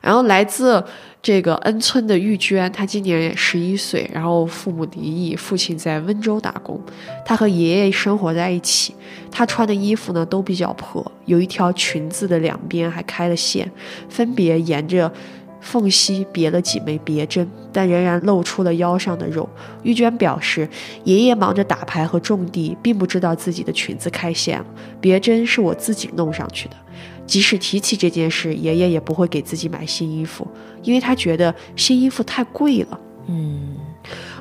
[0.00, 0.82] 然后来自
[1.20, 6.80] 这个恩村的玉娟，她今年十一岁，然后父母离异，父亲在温州打工，
[7.24, 8.94] 她和爷爷生活在一起。
[9.30, 13.70] 她穿的衣服呢都比较破，有一条裙子的两边还开了线，
[14.08, 15.12] 分别沿着
[15.60, 19.48] 缝隙别了几枚别针，但仍然露出了腰上的肉。
[19.82, 20.68] 玉娟表示，
[21.04, 24.66] 爷爷忙着打牌和种地，并不知道自己的裙子开线了，
[25.00, 26.76] 别针是我自己弄上去的。
[27.26, 30.46] 即使提起这件事，爷爷也不会给自己买新衣服，
[30.82, 33.00] 因为他觉得新衣服太贵了。
[33.26, 33.76] 嗯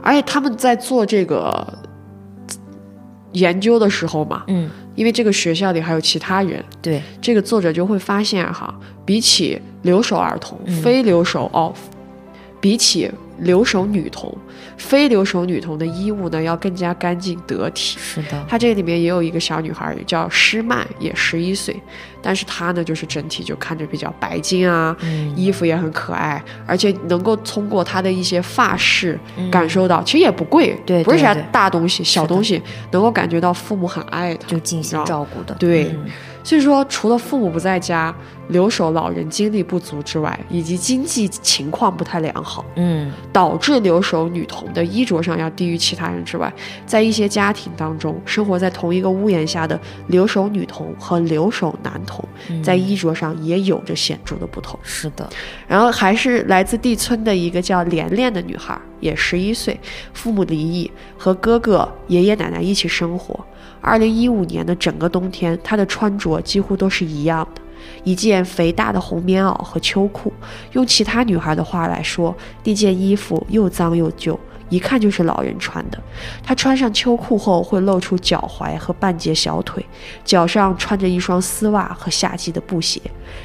[0.02, 1.78] 而且他们在做这个
[3.34, 8.74] 研究的时候嘛，嗯，因为这个学校里还有其他人，对，这个作者就会发现哈，
[9.06, 10.82] 比起留守儿童，嗯。
[10.82, 11.72] 非留守哦，
[12.60, 13.10] 比起
[13.42, 14.36] 留守女童，
[14.76, 18.00] 非留守女童的衣物呢要更加干净得体。
[18.00, 21.80] 是的，她这里面也有一个小女孩叫施曼，也十一岁，
[22.22, 29.50] 但是她呢就是整体就看着比较白净啊，嗯，衣服也很可爱，而且能够通过她的一些发饰嗯。
[29.50, 35.86] 感受到，其实也不贵，对不是啥大东西，小东西能够感觉到父母很爱她，就尽心照顾的，对。
[35.86, 36.06] 嗯。
[36.44, 38.16] 所以说，除了父母不在家、
[38.48, 43.12] 留守老人精力不足之外，以及经济情况不太良好，嗯。
[43.34, 46.52] 导致留守女童的衣着上要低于其他人之外，
[46.86, 49.78] 在一些家庭当中，生活在同一个屋檐下的
[50.08, 54.80] 留守女童和留守男童，嗯，在衣着上也有着显著的不同。
[54.82, 55.30] 是的，
[55.68, 59.80] 然后还是来自地村的一个叫莲莲的女孩，也十一岁，
[60.14, 63.40] 父母离异，和哥哥、爷爷奶奶一起生活。
[63.80, 67.62] 二零一五年的整个冬天，她的穿着几乎都是一样的，
[68.04, 70.34] 一件肥大的红棉袄和秋裤。
[70.72, 74.38] 用其他女孩的话来说，那件衣服又脏又旧，
[74.70, 76.02] 一看就是老人穿的。
[76.44, 79.86] 他穿上秋裤后会露出脚踝和半截小腿，
[80.26, 83.02] 脚上穿着一双丝袜和夏季的布鞋。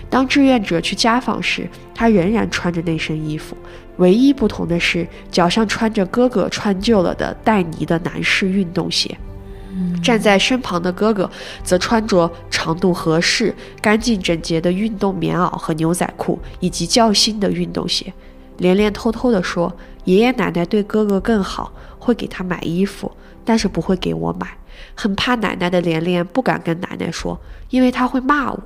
[0.09, 3.57] 当志愿者去家访时，他仍然穿着那身衣服，
[3.97, 9.17] 唯一不同的是脚上穿着哥哥穿旧了的带泥的男士运动鞋。
[10.03, 11.31] 站在身旁的哥哥
[11.65, 18.13] 则穿着长度合适、干净整洁的运动棉袄和牛仔裤，以及较新的运动鞋。
[18.59, 19.73] 连连偷偷地说
[20.05, 23.11] ：“爷爷奶奶对哥哥更好，会给他买衣服，
[23.45, 24.47] 但是不会给我买。
[24.95, 27.39] 很怕奶奶的连连不敢跟奶奶说，
[27.71, 28.61] 因为她会骂我。”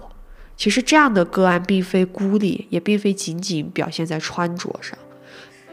[0.57, 4.99] 其实这样的个案并非孤立，也并非仅仅表现在穿着上。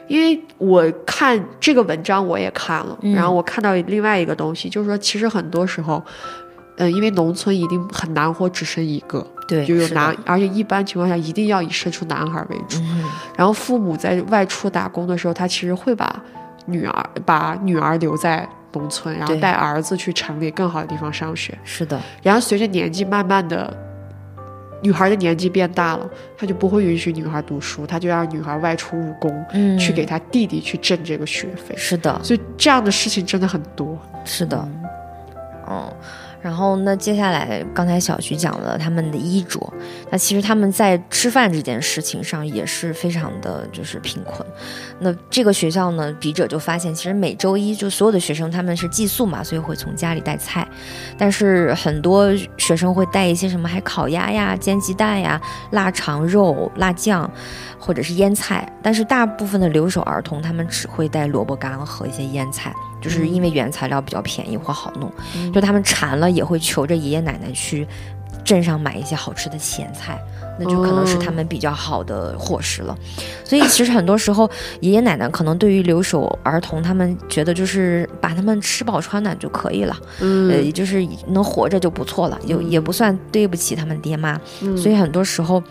[0.10, 6.04] 因为我看这个文章我也看了，嗯然后我看到另外一个东西，就是说其实很多时候，
[6.78, 12.80] 嗯、因为农村一定很难活只生一个，对，就有是男，而且一般情况下一定要以生出男孩为主。
[12.80, 13.04] 嗯
[13.36, 16.22] 然后父母在外出打工的时候，他其实会把
[16.66, 21.58] 女儿把女儿留在农村，然后带儿子去城里更好的地方上学。
[21.64, 23.76] 是的，然后随着年纪慢慢的，
[24.82, 31.76] 女孩的年纪变大了，他就不会允许女孩读书，他就让女孩外出务工，嗯，去给他弟弟去挣这个学费。
[31.78, 33.98] 是的，所以这样的事情真的很多。
[34.26, 34.83] 是的，嗯，
[35.70, 35.92] 嗯
[36.42, 39.74] 然后那接下来刚才小徐讲了他们的衣着，
[40.12, 44.46] 那其实他们在吃饭这件事情上也是非常的就是贫困。
[45.00, 50.68] 那这个学校呢，笔者就发现，其实每周一就所有的学生他们是寄宿嘛，所以会从家里带菜，
[51.18, 57.32] 但是很多学生会带一些什么还烤鸭呀、煎鸡蛋呀、腊肠肉、辣酱。
[57.86, 65.12] 或者是腌菜，但是大部分的留守儿童他们只会带萝卜干和一些腌菜，就是因为原材料比较便宜或好弄，
[65.52, 67.86] 就他们馋了也会求着爷爷奶奶去
[68.46, 70.18] 镇上买一些好吃的咸菜，
[70.58, 72.98] 那就可能是他们比较好的伙食了。
[73.44, 84.40] 所以其实很多时候爷爷奶奶可能对于留守儿童，他们觉得就是把他们吃饱穿暖就可以了，嗯呃，就是能活着就不错了，也也不算对不起他们爹妈。
[84.78, 85.62] 所以很多时候。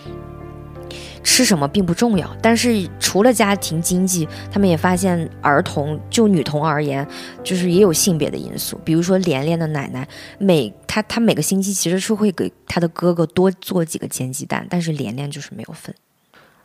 [1.23, 7.07] 吃什么并不重要，但是除了家庭经济，他们也发现儿童就女童而言，
[7.45, 8.81] 就是也有性别的因素。
[8.85, 10.07] 比如说连连的奶奶，
[10.39, 15.95] 每她她每个星期其实是会给她的哥哥多做几个煎鸡蛋，但是连连就是没有分。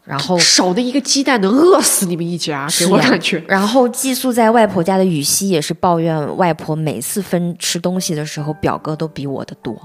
[0.04, 3.44] 然后少的一个鸡蛋能饿死你们一家，给我感觉。
[3.46, 9.78] 然后寄宿在外婆家的雨熙也是抱怨外婆每次分吃东西的时候，表哥都比我的多。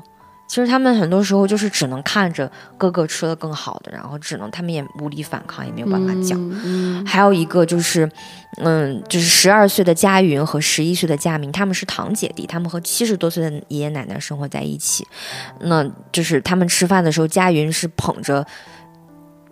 [0.53, 6.39] 其实他们很多时候就是只能看着哥哥吃的更好的，然后只能他们也无力反抗，也没有办法讲。
[6.63, 8.07] 嗯还有一个就是，
[8.59, 15.07] 嗯，就是十二岁的佳云和十一岁的佳明，他们是堂姐弟，他们和七十多岁的爷爷奶奶生活在一起。
[15.61, 18.47] 那就是他们吃饭的时候，佳云是捧着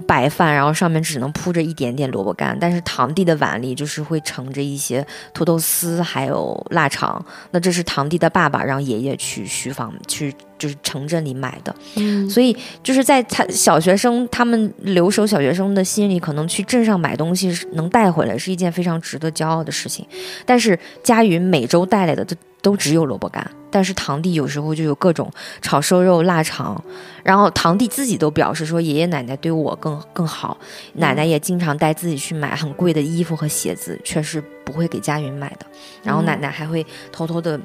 [0.06, 7.24] 白饭，然后上面只能铺着一点点萝卜干，但是堂弟的碗里就是会盛着一些土豆丝，还有腊肠。
[7.52, 11.75] 那这是堂弟的爸爸让爷爷去徐房去，就是城镇里买的。
[11.96, 20.07] 嗯所以就是在他小学生他们留守小学生的心里，可能去镇上买东西是能带回来是一件非常值得骄傲的事情。
[20.44, 26.81] 但是佳云每周带来的都都只有萝卜干，但是堂弟有时候就有各种炒瘦肉、腊肠，
[27.23, 30.57] 然后堂弟自己都表示说爷爷奶奶对我更更好，
[30.94, 35.66] 奶奶也经常带自己去买很贵的衣服和鞋子，却是不会给佳云买的。
[36.03, 37.59] 然后奶奶还会偷偷的。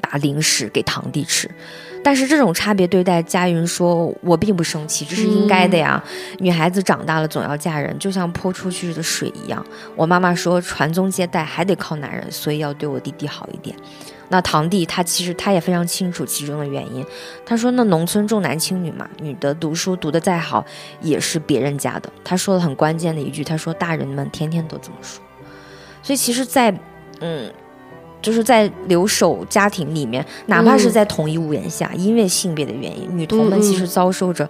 [0.00, 1.50] 把零食给堂弟吃。
[2.02, 6.02] 但是这种差别对待，佳云说：“我并不生气，这是应该的呀。
[6.38, 9.64] 女孩子长大了总要嫁人，就像泼出去的水一样。”
[9.96, 13.74] 我妈妈说：“传宗接代还得靠男人，所以要对我弟弟好一点。”
[14.28, 17.02] 那堂弟他其实他也非常清楚其中的原因。
[17.46, 20.62] 他说：“那农村重男轻女嘛，女的读书读得再好
[21.00, 25.24] 也是别人家的。”他说了很关键的一句：“他说大人们天天都这么说。”
[26.02, 26.70] 所以其实，在
[27.20, 27.50] 嗯。
[28.24, 34.48] 就是在留守家庭里面，哪怕是在同一屋檐下，因为性别的原因，女童们其实遭受着。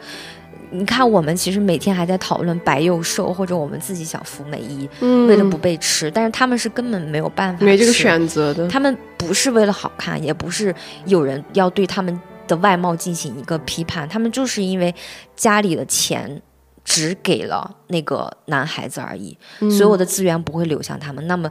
[0.71, 4.89] 你看，我们其实每天还在讨论白幼瘦，或者我们自己想服美衣，
[5.29, 8.69] 为了不被吃，但是他们是根本没有办法，没这个选择的。
[8.69, 10.75] 他们不是为了好看，也不是
[11.07, 14.93] 有人要对他们的外貌进行一个批判，他们就是因为
[15.37, 16.43] 家里的钱
[16.85, 19.37] 只给了那个男孩子而已，
[19.71, 21.25] 所有的资源不会流向他们。
[21.27, 21.49] 那么，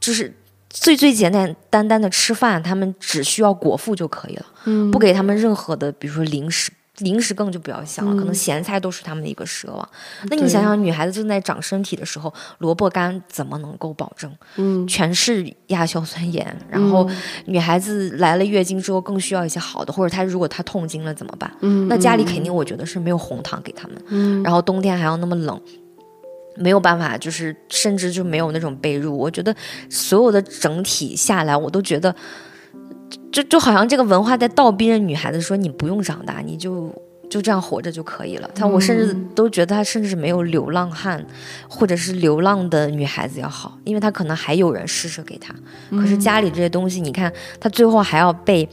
[0.00, 0.34] 就是。
[0.78, 4.46] 最最简简单单的吃饭，他们只需要果腹就可以了，
[4.92, 9.88] 不给他们任何的，比如说零食，零食更就不要想了，可能咸菜都是他们的一个奢望。
[10.28, 14.30] 那你想想，女孩子正在长身体的时候，萝卜干怎么能够保证？
[14.56, 16.56] 嗯，全是亚硝酸盐。
[16.70, 17.08] 然后
[17.46, 21.50] 女孩子来了月经之后，更需要一些好的，或者她如果她痛经了怎么办？
[21.60, 23.96] 嗯，那家里肯定我觉得是没有红糖给他们。
[24.08, 25.60] 嗯，然后冬天还要那么冷。
[26.56, 29.10] 没有办法，就是甚至就没有那种被褥。
[29.10, 29.54] 我觉得
[29.88, 32.14] 所有的整体下来，我都觉得，
[33.30, 36.92] 就就好像这个文化在倒逼着女孩子说：“你不用长大，你就
[37.28, 41.24] 就这样活着就可以了。”他我甚至都觉得他甚至没有流浪汉
[41.68, 45.54] 或者是流浪的女孩子要好，因为他可能还有人施舍给他。
[45.90, 48.68] 可是家里这些东西，你看他最后还要被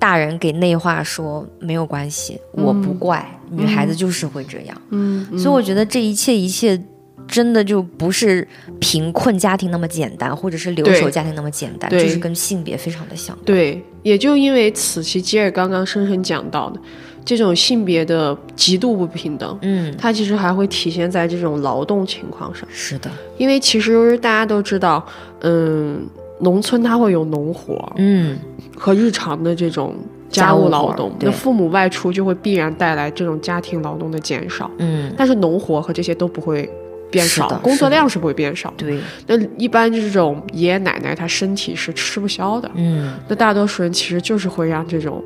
[0.00, 4.82] 大人给内化说没有关系，我不怪女孩子就是会这样。
[4.90, 6.82] 嗯，所以我觉得这一切一切。
[7.28, 8.48] 真的就不是
[8.80, 13.38] 贫困家庭那么简单，或者是留守家庭那么简单，就是跟性别非常的像。
[13.44, 16.80] 对，也就因为此，其吉尔刚刚深深讲到的
[17.24, 22.68] 这种性别的极度不平等，嗯，它其实还会体现在这种劳动情况上。
[22.72, 23.08] 是的，
[23.38, 25.06] 因为其实大家都知道，
[25.42, 26.04] 嗯，
[26.40, 28.38] 农村它会有农活，嗯，
[28.76, 29.94] 和日常的这种
[30.28, 36.68] 家务劳动，那父母外出就会必然带来这种家庭劳动的减少，嗯，但是农活和这些都不会。
[37.12, 38.72] 变少，工作量是不会变少。
[38.76, 42.70] 对，那一般这种爷爷奶奶他身体是吃不消的。
[42.76, 45.20] 嗯，那大多数人其实就是会让这种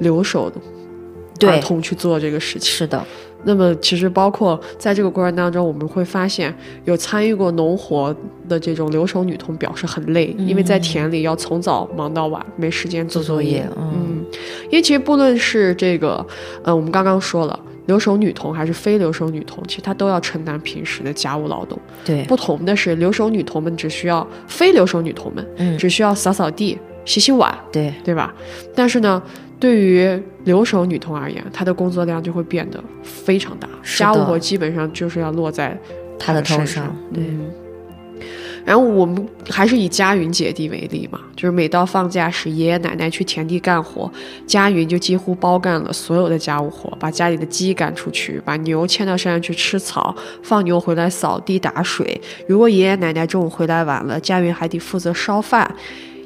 [0.00, 0.52] 留守
[1.38, 2.70] 的儿童去做这个事情。
[2.70, 3.02] 是的。
[3.44, 8.14] 那么其实包括在这个过程当中，我们会发现有参与过农活
[8.48, 13.66] 的这种留守女童表示很累，因为在田里要从早忙到晚，没时间做作业。
[13.76, 14.24] 嗯，
[14.64, 16.24] 因为其实不论是这个，
[16.62, 17.58] 呃，我们刚刚说了。
[17.86, 21.76] 留守女童还是非留守女童，其实她都要承担平时的家务劳动。
[22.04, 28.32] 对，不同的是，留守女童们只需要非留守女童们，嗯，只需要扫扫地、洗洗碗，对，对吧？
[28.72, 29.20] 但是呢，
[29.62, 35.78] 对于留守女童而言，她的工作量就会变得非常大，家务活基本上就是要落在
[36.18, 37.22] 她的头上，对。
[38.64, 44.10] 然后我们还是以佳云姐弟为例嘛，就是每到放假时，爷爷奶奶去田地干活，
[44.44, 52.20] 佳云就几乎包干了所有的家务活，把家里的鸡赶出去，把牛牵到山上去吃草，放牛回来扫地打水。
[52.48, 55.72] 如果爷爷奶奶中午回来晚了，佳云还得负责烧饭，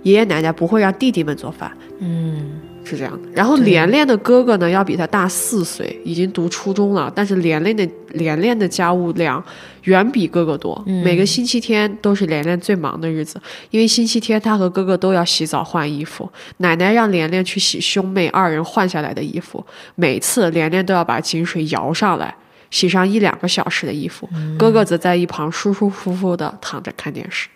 [0.05, 1.71] 爷爷奶奶不会让弟弟们做饭。
[1.99, 2.53] 嗯。
[2.87, 7.13] 是这样的，然后连连的哥哥呢，要比他大四岁，已经读初中了。
[7.13, 9.43] 但是连连的连连的家务量
[9.83, 10.81] 远比哥哥多。
[11.05, 16.31] 每个星期天都是连连最忙的日子，因为星期天他和哥哥都要洗澡换衣服。
[16.59, 19.65] 奶奶让连连去洗兄妹二人换下来的衣服，
[19.97, 22.33] 每次连连都要把井水摇上来。
[22.71, 27.49] 洗上一两个小时的衣服，哥哥则在一旁舒舒服服的躺着看电视。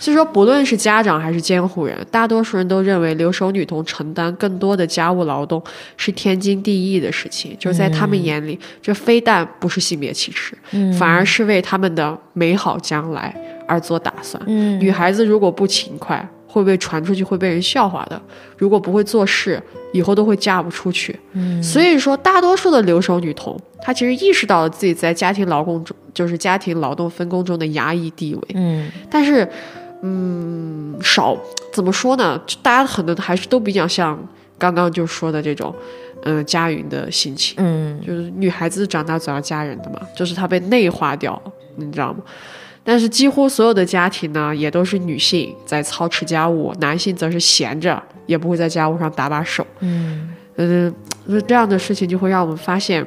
[0.00, 5.60] 所以说，不论是家长还是监护人，大多数人都认为留守女童承担更多的家务劳动
[5.96, 7.56] 是天经地义的事情。
[7.58, 10.56] 就是在他们眼里，这非但不是性别歧视，
[10.96, 13.34] 反而是为他们的美好将来
[13.66, 14.40] 而做打算。
[14.78, 18.20] 女孩子如果不勤快，会被传出去，会被人笑话的。
[18.56, 21.14] 如果不会做事，以后都会嫁不出去。
[21.34, 28.42] 嗯，所以说，大多数的留守女童，她其实意识到了自己在家庭劳工中，就是家庭劳动分工中的压抑地位。
[28.54, 29.46] 嗯，但是，
[30.00, 31.36] 嗯，少
[31.72, 32.40] 怎么说呢？
[32.62, 34.18] 大家很多还是都比较像
[34.56, 35.74] 刚刚就说的这种，
[36.22, 37.54] 嗯，家云的心情。
[37.58, 42.20] 嗯，就是女孩子长大总要嫁人的嘛，就是她被内化掉了，你知道吗？
[42.84, 49.66] 但是几乎所有的家庭呢，也都是女性在操持家务，男性则是闲着，也不会在家务上打把手。
[49.80, 50.94] 嗯嗯，
[51.46, 53.06] 这样的事情就会让我们发现，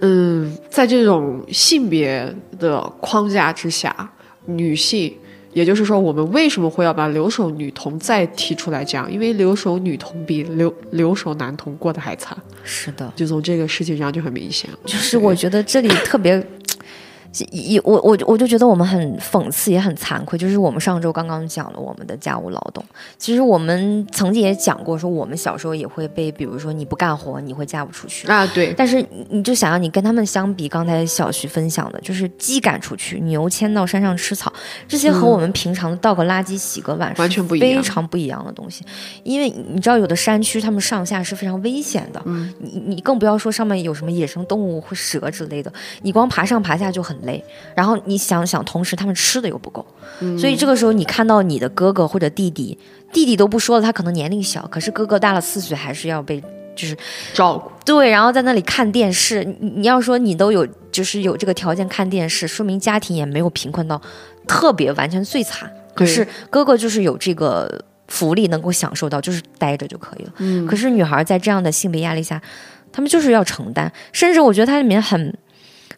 [0.00, 4.12] 嗯，在这种性别的框架之下，
[4.44, 5.12] 女性
[5.54, 9.10] 也就是说，我们为什么会要把留守女童再提出来讲？
[9.10, 12.36] 因为留守女童比留留守男童过得还惨。
[12.62, 14.68] 是的，就从这个事情上就很明显。
[14.84, 16.46] 就是我觉得这里特别。
[17.44, 20.38] 一我我我就觉得我们很讽刺，也很惭愧。
[20.38, 22.84] 就是我们上周刚刚讲了我们的家务劳动，
[23.18, 28.46] 其实我们曾经也讲过，说我们小时候也会被，比如说你不干活，你会嫁不出去啊。
[28.48, 28.72] 对。
[28.76, 34.52] 但是你就想要你跟他们相比，刚才小徐分享的，就是鸡赶出去，牛牵到山上吃草，
[34.86, 38.84] 这些和我们平常的倒个垃圾、洗个碗完全不一样，非常不一样的东西。
[39.22, 45.72] 因为你知道，有的山区他们上下是非常危险的，嗯，你你更不要说上面有什么野生动物或蛇之类的，
[46.02, 47.94] 你光爬上爬下就很累，然后。
[48.08, 49.84] 你想想，同时他们吃的又不够，
[50.38, 52.78] 所以这个时候你看到你的哥哥或者弟弟，
[53.10, 56.40] 弟弟都不说了，他可能年龄小，可是哥哥大了四岁，还是要被
[56.76, 56.96] 就是
[57.32, 57.72] 照顾。
[57.84, 59.42] 对，然后在那里看电视。
[59.44, 64.00] 你你要说你都有就是有这个条件看电视，说明家庭也没有贫困到
[64.46, 65.68] 特别完全最惨。
[65.94, 70.32] 可是哥哥就是有这个福利能够享受到，就是待着就可以了。
[70.38, 70.64] 嗯。
[70.66, 72.40] 可是女孩在这样的性别压力下，
[72.92, 75.36] 他们就是要承担，甚至我觉得它里面很。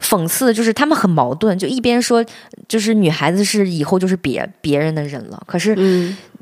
[0.01, 2.25] 讽刺的就是他们很矛盾，就一边说
[2.69, 5.75] 就是女孩子是以后就是别别人的人了，可是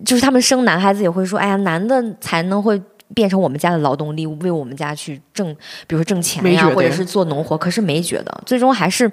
[0.05, 2.81] 就是他们生男孩子也会说，哎呀，男的才能会
[3.15, 5.55] 变成我们家的劳动力，为我们家去挣，
[5.87, 7.57] 比如说挣钱呀，或者是做农活。
[7.57, 9.11] 可是没觉得，最终还是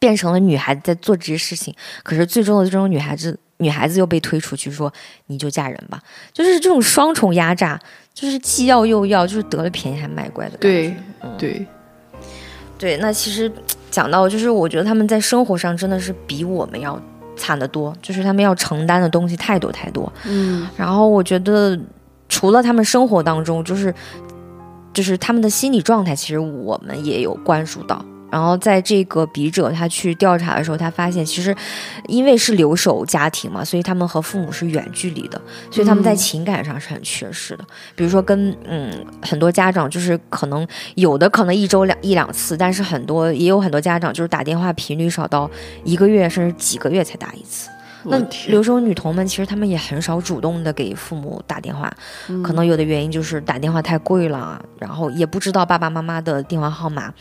[0.00, 1.72] 变成了女孩子在做这些事情。
[2.02, 4.92] 可是最终的这种女孩子，女孩子又被推出去说
[5.26, 6.00] 你就嫁人吧，
[6.32, 7.78] 就是这种双重压榨，
[8.12, 10.68] 就是既要又要，就是得了便宜还卖乖的感觉。
[10.68, 10.96] 对
[11.38, 11.66] 对。
[12.78, 13.50] 对，那其实
[13.90, 17.00] 讲到，就是我觉得他们在生活上真的是比我们要
[17.36, 20.12] 惨得多，就是他们要承担的东西太多太多。
[20.24, 21.78] 嗯，然后我觉得
[22.28, 23.94] 除了他们生活当中，就是
[24.92, 28.04] 就是他们的心理状态，其实我们也有关注到。
[28.34, 31.54] 然后在这个笔者他去调查的时候，他发现其实，
[32.08, 37.64] 因为是留守家庭嘛，所以他们和父母是远距离的，所以他们在情感上是很缺失的。
[37.94, 40.66] 比如说跟嗯很多家长就是可能
[40.96, 45.48] 有的可能一周两一两次，但是很多也有很多家长就是打电话频率少到
[45.84, 47.70] 一个月甚至几个月才打一次。
[48.06, 48.18] 那
[48.48, 51.90] 留守女童们其实他们也很少主动的给父母打电话，
[52.42, 57.14] 可能有的原因就是打电话太贵了，然后也不知道爸爸妈妈的电话号码。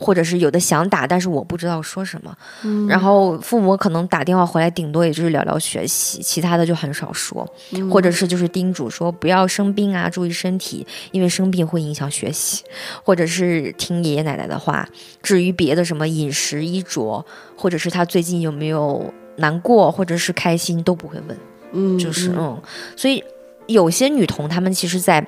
[0.00, 2.34] 或者是有的想打，但是我不知道说什么。
[2.64, 7.46] 嗯，然后父母可能打电话回来，顶多也就是聊聊学习，其他的就很少说。
[7.92, 12.64] 或者是就是叮嘱说不要生病啊，注意身体，因为生病会影响学习。
[13.04, 14.88] 或者是听爷爷奶奶的话。
[15.22, 17.22] 至于别的什么饮食衣着，
[17.54, 21.38] 或者是他最近有没有难过或者是开心，都不会问。
[21.72, 22.58] 嗯，就是嗯，
[22.96, 23.22] 所以
[23.66, 25.26] 有些女童她们其实，在。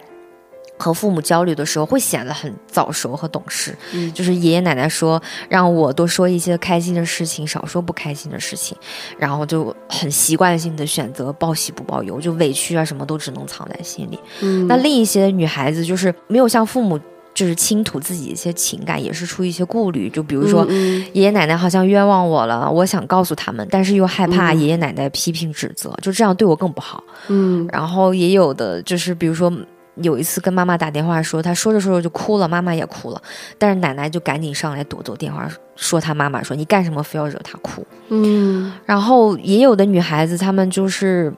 [0.83, 3.77] 和父母交流的时候，会显得很早熟和懂事。
[3.93, 8.77] 嗯，就是爷爷奶奶说让我多说一些开心的事情，少说不开心的事情，
[9.17, 14.19] 然后就很习惯性的选择报喜不报忧，就委屈啊什么都只能藏在心里。
[14.41, 16.99] 嗯，那另一些女孩子就是没有向父母
[17.33, 20.11] 就是倾吐自己一些情感，也是出于一些顾虑。
[20.11, 20.67] 就比如说，
[21.13, 27.03] 爷爷奶奶好像冤枉我了，我想告诉他们，但是又害怕爷爷奶奶批评指责，就这样对我更不好。
[27.29, 29.53] 嗯，然后也有的就是比如说。
[29.97, 33.21] 有一次跟妈妈打电话说，她说着说着就哭了，妈妈也哭了，
[33.59, 37.87] 但是奶奶就赶紧上来夺走电话，说她妈妈说你干什么非要惹她哭？
[38.09, 41.33] 嗯，然后也有的女孩子，她们就是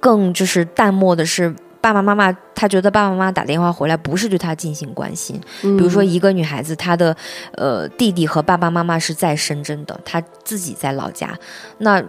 [0.00, 5.38] 更就是淡漠的是爸爸妈妈，她觉得爸爸妈妈打电话回来不是对她进行关心。
[5.60, 7.14] 比如说一个女孩子，她的
[7.52, 11.38] 呃弟弟和爸爸妈妈是在深圳的，她自己在老家，
[11.76, 12.02] 那。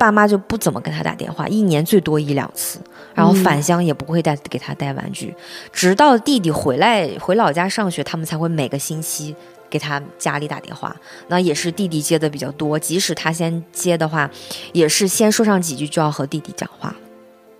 [0.00, 2.80] 爸妈就不怎么跟他打电话，一年最多一两次，
[3.12, 5.34] 然后返乡也不会带给他带玩具，
[5.74, 9.36] 直到弟弟回来回老家上学，他们才会每个星期
[9.68, 10.96] 给他家里打电话。
[11.28, 14.30] 那也是弟弟接的比较多，即使他先接的话，
[14.72, 16.96] 也是先说上几句就要和弟弟讲话，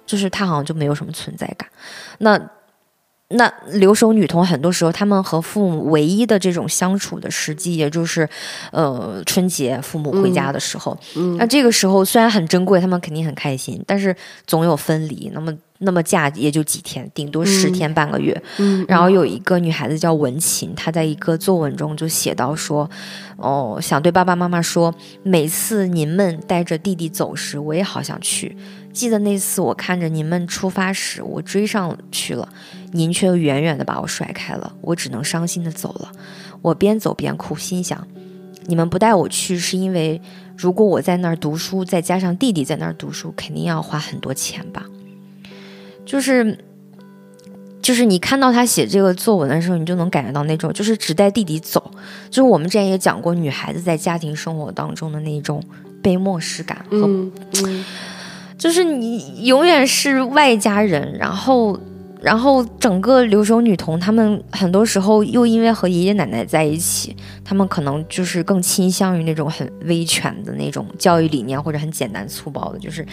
[0.06, 1.68] 就是他好像就没有什么存在感。
[2.16, 2.40] 那。
[3.30, 8.28] 那留守女童很多时候，他们和父母唯一的这种相处的时机，也就是，
[8.72, 10.98] 呃，春节父母回家的时候。
[11.38, 14.14] 那这个时候虽然很珍贵，他们肯定很开心，但是
[14.46, 15.30] 总有分离。
[15.32, 18.36] 那么，那么假也就几天，顶多十天半个月。
[18.88, 22.90] 然后有一个女孩子叫文琴，她在一个作文中就写到说
[23.38, 28.56] ：“哦，想对爸爸妈妈说，每次您们带着弟弟走时，我也好想去。
[28.92, 32.48] 记得那次我看着您们出发时，我追上去了。”
[32.92, 36.10] 您却远远地把我甩开了，我只能伤心地走了。
[36.60, 38.04] 我边走边哭，心想：
[38.66, 40.20] 你们不带我去，是因为
[40.56, 44.84] 如果我在那儿读书，再加上弟弟在那儿读书，肯定要花很多钱吧？
[46.04, 46.58] 就是，
[47.80, 51.92] 就是你看到他写这个作文的时候，你就能感觉到那种，就是只带弟弟走。
[52.28, 55.62] 就是我们之前也讲过，女孩子在家庭生活当中的那种
[56.02, 57.08] 被漠视感和
[58.60, 61.80] 就是你永远是外家人，然后，
[62.20, 73.04] 然后整个留守女童，她们很多时候又因为和爷爷奶奶在一起，她们可能就是更倾向于那种很威权的那种教育理念，或者很简单粗暴的，就是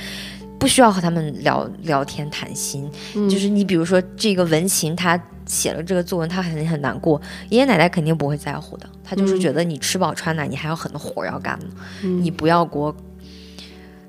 [0.60, 2.92] 不需要和他们聊聊天谈心。
[3.16, 11.68] 嗯就是你比如说这个文琴，她写了这个作文，她肯定很难过，爷爷奶奶肯定不会在乎的，他就是嗯觉得你吃饱穿暖，你还有很多活要干呢。
[12.04, 12.94] 嗯你不要给我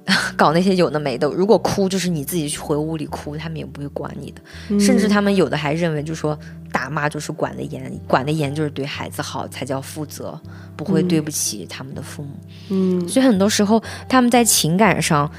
[0.37, 1.29] 搞那些有的没的。
[1.29, 4.41] 如果哭，就是你自己去回屋里哭，他们也不会管你的。
[4.71, 6.39] 嗯甚至他们有的还认为，就说
[6.73, 10.41] 打骂就是管得严，管得严就是对孩子好才叫负责，
[10.77, 12.31] 不会对不起他们的父母。
[12.71, 15.31] 嗯所以很多时候他们在情感上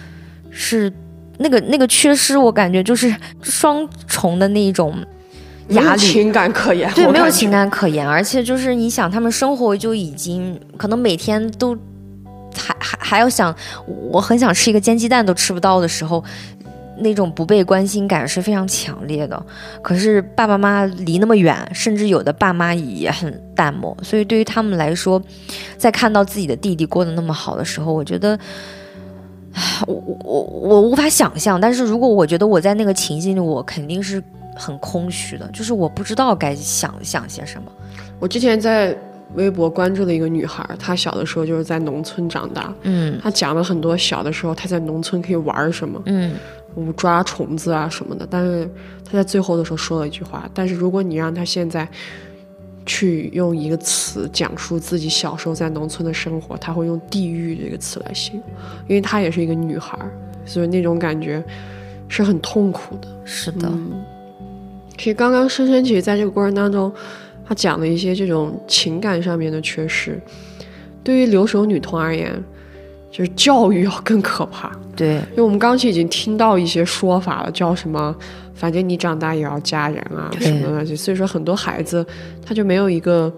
[0.51, 0.91] 是
[1.37, 4.93] 那个那个缺失，我感觉就是双重的那一种
[5.69, 6.01] 压力。
[6.01, 11.77] 情感可言，对，我没有情感可言，而且就是你想，他们生活就已经可能每天都
[13.09, 13.55] 还要想，
[14.11, 16.23] 我很想吃一个煎鸡蛋都吃不到的时候，
[16.97, 19.43] 那种不被关心感是非常强烈的。
[19.81, 25.19] 可是爸爸妈妈离那么远，甚至有的爸妈也很淡漠，所以对于他们来说，
[25.77, 28.37] 在看到自己的弟弟过得那么好的时候，我觉得。
[29.51, 34.23] 唉我我我无法想象，但是如果我觉得我在那个情境里，我肯定是
[34.55, 37.71] 很空虚的，就是我不知道该想想些什么。
[38.19, 38.95] 我之前在
[39.35, 46.33] 微博关注的一个女孩，她小的时候就是在农村长大，嗯她讲了很多小的时候她在农村可以玩什么，嗯
[46.75, 48.27] 我抓虫子啊什么的。
[48.29, 48.69] 但是
[49.03, 51.87] 她在最后的时候说了一句话：，但是如果你让她现在
[52.85, 58.43] 去用一个词讲述自己小时候在农村的生活，她会用“地狱”这个词来形容，
[58.87, 59.97] 因为她也是一个女孩，
[60.45, 61.43] 所以那种感觉
[62.07, 63.07] 是很痛苦的。
[63.25, 64.03] 是的，嗯，
[64.97, 66.91] 其实刚刚深深其实在这个过程当中，
[67.49, 70.21] 他讲了一些这种情感上面的缺失。
[71.03, 72.31] 对于留守女童而言，
[73.09, 78.15] 就是教育要更可怕，对，因为我们刚才已经听到一些说法了，叫什么，
[78.53, 82.05] 反正你长大也要嫁人啊什么的，就所以说很多孩子
[82.45, 83.33] 他就没有一个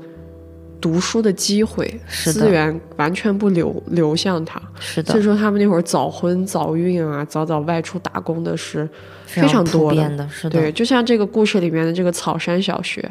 [0.82, 5.14] 读书的机会，是资源完全不流流向他，是的。
[5.14, 8.86] 所以，说他们那会儿早婚早孕啊，早早外出打工的是
[9.26, 13.10] 非非常普多的，是的，对，就像这个故事里面的这个草山小学，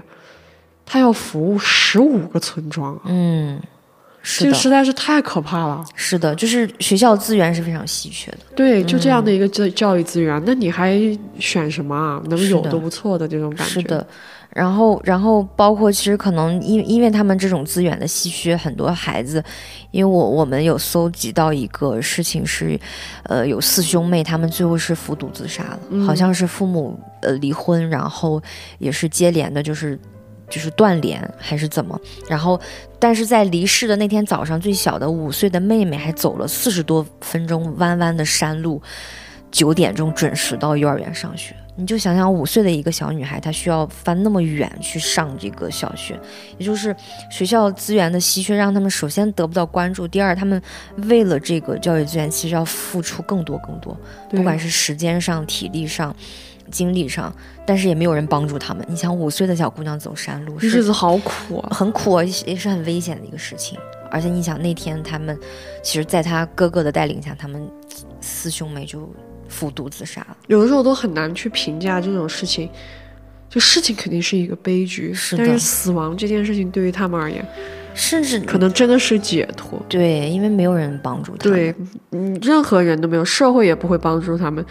[0.92, 3.60] 它要服务十五个村庄啊，嗯，
[4.22, 5.84] 是的，这个实在是太可怕了。
[5.94, 10.98] 是的，就是学校资源是非常稀缺的，对，就这样嗯的一个教教育资源，那你还
[11.38, 12.20] 选什么啊？
[12.28, 13.74] 能有都不错的这种感觉。
[13.74, 14.04] 是的。
[14.52, 19.40] 然后，然后包括其实可能因因为他们这种资源的稀缺，很多孩子，
[19.92, 22.76] 因为我我们有搜集到一个事情是，
[23.22, 28.42] 呃，有四兄妹，他们最后是服毒自杀了，嗯好像是父母呃离婚，然后
[28.80, 29.96] 也是接连的，就是
[30.50, 31.98] 就是断联还是怎么，
[32.28, 32.60] 然后
[32.98, 38.82] 但是在离世的那天早上，最小的五岁的妹妹还走了四十多分钟弯弯的山路，
[39.50, 41.54] 九点钟准时到幼儿园上学。
[41.76, 46.18] 你就想想五岁的一个小女孩，她需要翻那么远去上这个小学，
[46.58, 46.94] 也就是
[47.30, 50.60] 学校资源的稀缺，让他们首先得不到关注，第二，他们
[51.08, 53.96] 为了这个教育资源，其实要付出更多更多，
[54.28, 56.14] 不管是时间上、体力上、
[56.70, 58.84] 精力上，但是也没有人帮助他们。
[58.88, 61.70] 你想，五岁的小姑娘走山路，日子好苦啊。
[61.72, 63.78] 很苦啊，也是很危险的一个事情。
[64.10, 65.38] 而且你想，那天他们
[65.82, 67.70] 其实在他哥哥的带领下，他们
[68.20, 69.08] 四兄妹就
[69.50, 70.36] 服毒自杀了。
[70.46, 72.70] 有的时候都很难去评价这种事情。
[73.50, 77.44] 就事情肯定是一个悲剧，是但是死亡这件事情对于他们而言，
[77.94, 79.76] 甚至可能真的是解脱。
[79.88, 81.58] 对，因为没有人帮助他们。
[81.58, 81.74] 对，
[82.12, 84.64] 嗯，任何人都没有，社会也不会帮助他们，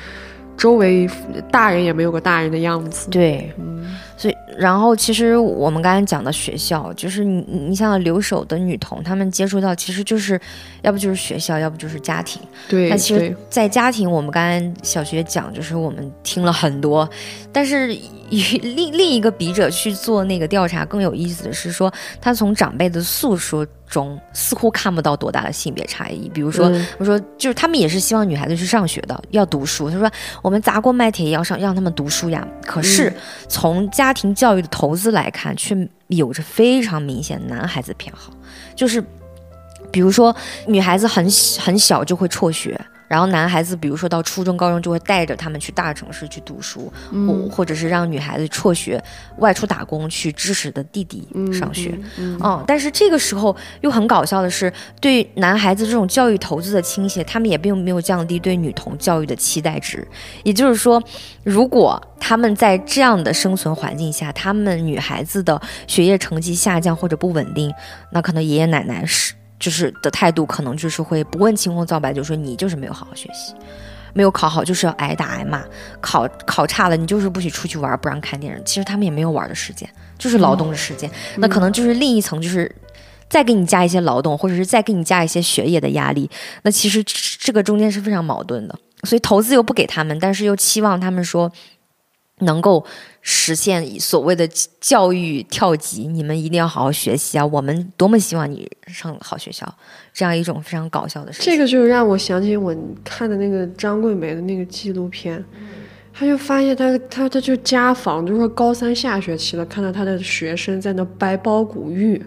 [0.60, 1.10] 周围
[1.49, 3.10] 大人也没有个大人的样子。
[3.10, 10.38] 对，嗯所以然后其实我们刚才讲的学校，就是你你你像留守的女童，她们接触到其实就是
[10.82, 12.41] 要不就是学校，要不就是家庭。
[12.68, 17.10] 对那其实，在家庭，我们刚才小学讲，就是我们听了很多，
[17.53, 17.95] 但是
[18.30, 21.89] 与 另另一个笔者去做那个调查更有意思的是说，
[22.20, 26.30] 他从长辈的诉说中似乎看不到多大的性别差异。
[26.30, 29.90] 比如说，嗯我说就是他们也是希望女孩子去上学的，要读书。
[29.90, 30.10] 他说
[30.42, 32.48] 我们砸锅卖铁也要上，让他们读书呀。
[32.66, 33.16] 可是嗯
[33.48, 35.76] 从家庭教育的投资来看，却
[36.08, 38.32] 有着非常明显男孩子偏好，
[38.76, 39.04] 就是
[39.92, 40.36] 比如说
[40.68, 41.28] 女孩子很
[41.60, 42.80] 很小就会辍学。
[43.10, 46.89] 然后男孩子，比如说到初中、高中，就会带着他们去大城市去读书，
[47.28, 49.03] 或或者是让女孩子辍学，
[49.39, 51.89] 外出打工去支持的弟弟上学。
[52.18, 60.07] 嗯嗯嗯，但是这个时候又很搞笑的是，对男孩子这种教育投资的倾斜，他们也并没有降低对女童教育的期待值。
[60.43, 61.01] 也就是说，
[61.43, 67.74] 如果他们在这样的生存环境下，他们女孩子的学业成绩下降或者不稳定，
[68.12, 73.53] 那可能爷爷奶奶是就是的态度，可能就是会不问青红皂白，就说你就是没有好好学习，
[74.14, 75.64] 没有考好就是要挨打挨骂，
[75.99, 78.62] 考考差了你就是不许出去玩，不让看电影。
[78.66, 81.10] 其实他们也没有玩的时间，就是劳动的时间。
[81.38, 82.74] 那可能就是另一层，就是
[83.30, 86.30] 再给你加一些劳动，或者是再给你加一些学业的压力。
[86.64, 88.76] 那其实这个中间是非常矛盾的。
[89.03, 91.49] 所以投资又不给他们，但是又期望他们说
[92.40, 92.86] 能够。
[93.22, 94.48] 实现所谓的
[94.80, 97.46] 教育跳级，你们一定要好好学习啊！
[97.46, 99.72] 我们多么希望你上好学校，
[100.14, 101.52] 这样一种非常搞笑的事情。
[101.52, 102.74] 这个就让我想起我
[103.04, 105.44] 看的那个张桂梅的那个纪录片，
[106.14, 112.24] 他就发现他他他就家访，就说高三下学期了，看到他的学生在那掰苞谷玉、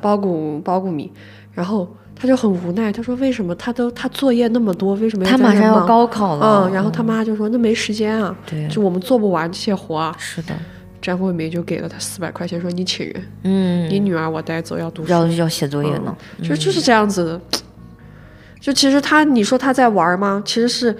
[0.00, 1.12] 苞谷苞谷米，
[1.52, 1.88] 然后。
[2.18, 10.54] 他就很无奈，他说：“为什么他都他作业那么多，为什么他马上要高考了？”嗯，然后他妈就说：“那没时间啊，对，就我们做不完这些活啊。”是的，
[11.02, 17.40] 张桂梅就给了他四百块钱，说：“你请人，嗯，你女儿我带走要读书，要要写作业呢。”就就是这样子的。
[18.58, 20.42] 就其实他，你说他在玩吗？
[20.44, 20.96] 其实是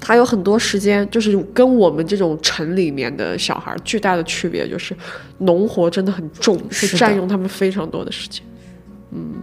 [0.00, 4.94] 他有很多时间，就是跟我们这种城里面的小孩巨大的区别，就是
[5.38, 8.42] 农活真的很重，是占用他们非常多的时间。
[9.12, 9.34] 嗯。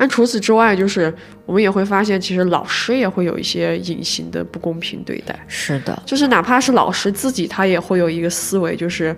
[0.00, 5.38] 但除此之外，就是我们也会发现，其实老师也会有一些隐形的不公平对待。
[5.46, 9.14] 是的，就是哪怕是老师自己，他也会有一个思维，就是，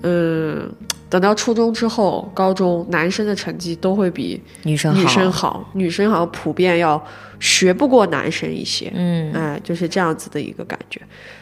[0.00, 0.66] 嗯，
[1.10, 7.06] 等到初中之后，高中男生的成绩都会比女生女生好，女生好像普遍要
[7.38, 8.90] 学不过男生一些。
[8.94, 10.98] 嗯，哎，就是这样子的一个感觉。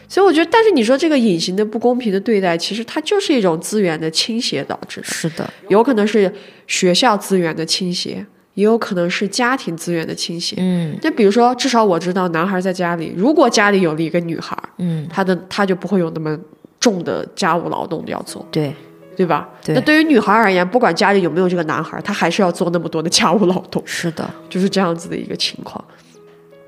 [0.09, 5.07] 所以我觉得，但是你说这个隐形的不公平的对待，其实它就是一种资源的倾斜导致的。
[5.07, 6.29] 是的，有可能是
[6.67, 8.25] 学校资源的倾斜。
[8.57, 16.35] 也有可能是家庭资源的倾斜，嗯，就比如说，至少我知道，男孩在家里，如果家里有了一个女孩，嗯，他的他就不会有那么
[16.79, 18.73] 重的家务劳动要做，对，
[19.15, 19.47] 对吧？
[19.63, 19.75] 对。
[19.75, 25.85] 那对于女孩而言，不管家里有没有这个男孩，她还是要做那么多的家务劳动，是的，就是这样子的一个情况。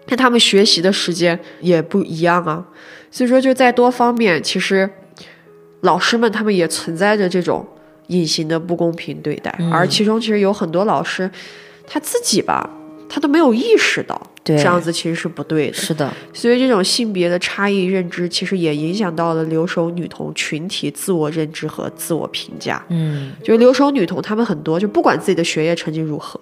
[0.09, 2.63] 那他们学习的时间也不一样啊，
[3.09, 4.87] 所以说就在多方面，其实
[5.81, 7.65] 老师们他们也存在着这种
[8.09, 11.27] 隐形的不公平对待，而其中其实有很多老师。
[11.91, 12.69] 他自己吧，
[13.09, 15.73] 他都没有意识到，这样子其实是不对的。
[15.73, 22.85] 是的，所以这种性别的差异认知，其实也影响到了留守女童群体自我认知和自我评价。
[22.89, 26.39] 嗯，就留守女童，她们很多就不管自己的学业成绩如何，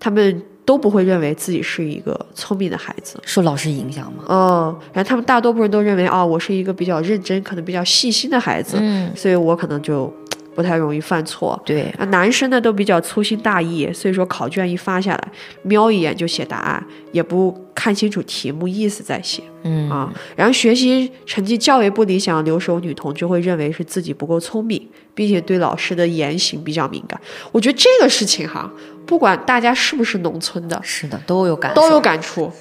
[0.00, 3.20] 她们都不会认为自己是一个聪明的孩子。
[3.24, 4.24] 受老师影响吗？
[4.28, 10.12] 嗯，然后他们大多数人都认为，啊，我是一个比较认真、可能比较细心的孩子，嗯，所以我可能就。
[10.60, 15.28] 不太容易犯错，对啊，男生呢都比较粗心大意，所以说考卷一发下来，
[15.62, 27.18] 瞄一眼就写答案，也不看清楚题目意思再写，嗯啊，然后学习成绩较为不理想，留守女童就会认为是自己不够聪明，并且对老师的言行比较敏感。
[27.52, 28.70] 我觉得这个事情哈，
[29.06, 32.52] 不管大家是不是农村的，是的，都有感都有感触。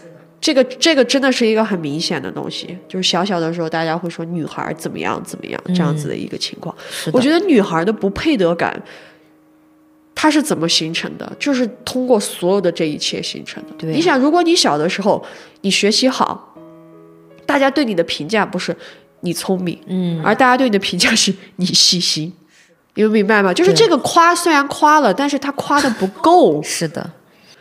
[0.42, 6.74] 这个这个真的是一个很明显的东西，就是小小的时候，大家会说女孩怎么样怎么样这样子的一个情况。
[7.12, 8.82] 我觉得女孩的不配得感，
[10.16, 11.30] 它是怎么形成的？
[11.38, 13.88] 就是通过所有的这一切形成的。
[13.88, 15.22] 你想，如果你小的时候
[15.62, 16.56] 你学习好，
[17.46, 18.76] 大家对你的评价不是
[19.20, 22.32] 你聪明，嗯，而大家对你的评价是你细心，
[22.94, 23.54] 你们明白吗？
[23.54, 26.64] 就是这个夸虽然夸了，但是他夸的不够。
[26.64, 27.12] 是的。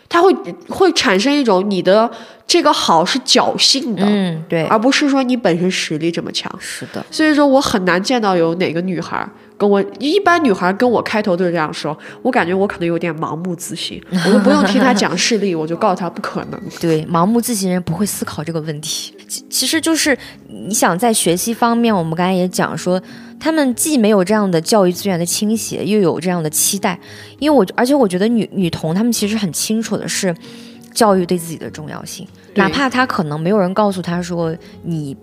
[0.08, 0.34] 他会
[0.68, 2.10] 会产生一种你的
[2.46, 6.50] 这个好是侥幸的，嗯，对，而不是说你本身实力这么强。
[6.58, 9.28] 是的，所以说我很难见到有哪个女孩
[9.58, 16.60] 跟我一般女孩跟我开头都是这样说，我感觉我可能有点盲目自信，我都不用听她讲事例，我就告诉她不可能。
[16.80, 19.14] 对，盲目自信人不会思考这个问题。
[19.28, 20.16] 其其实就是
[20.48, 23.00] 你想在学习方面，我们刚才也讲说。
[23.40, 26.98] 他们既没有这样的教育资源的倾斜，又有这样的期待，
[27.38, 30.34] 因为我而且我觉得女女童她们其实很清楚的是，
[30.92, 35.16] 教育对自己的重要性，哪怕她可能没有人告诉她说你。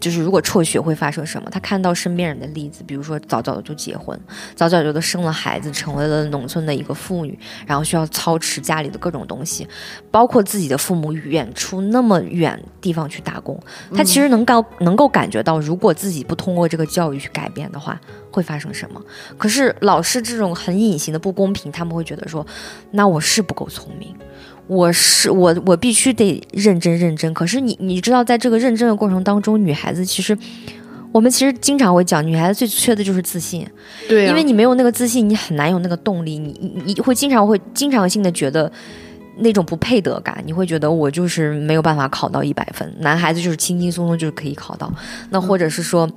[0.00, 1.48] 就是如果辍学会发生什么？
[1.50, 4.18] 他看到身边人的例子，比如说早早的就结婚，
[4.54, 9.66] 早早就都生了孩子，成为了农村的一个妇女，然后需要操持家里的各种东西，
[10.10, 13.58] 包括自己的父母远出那么远地方去打工，
[13.94, 19.00] 他其实能够能够感觉到，如果自己不通过这个教育去改变的话，会发生什么？
[19.36, 22.46] 可是老师这种很隐形的不公平，他们会觉得说，
[22.90, 24.14] 那我是不够聪明。
[24.66, 27.32] 我是我，我必须得认真认真。
[27.34, 30.36] 可是你你知道，在这个认真的过程当中，女孩子其实，
[31.12, 33.66] 我们其实经常会讲，女孩子最缺的就是自信。
[34.08, 36.38] 对，因为你没有那个自信，你很难有那个动力。
[36.38, 38.70] 你你你会经常会经常性的觉得
[39.36, 42.90] 那种不配得感，你会觉得我就是没有办法考到一百分。
[43.00, 44.90] 男孩子就是轻轻松松就是可以考到，
[45.30, 46.08] 那或者是说，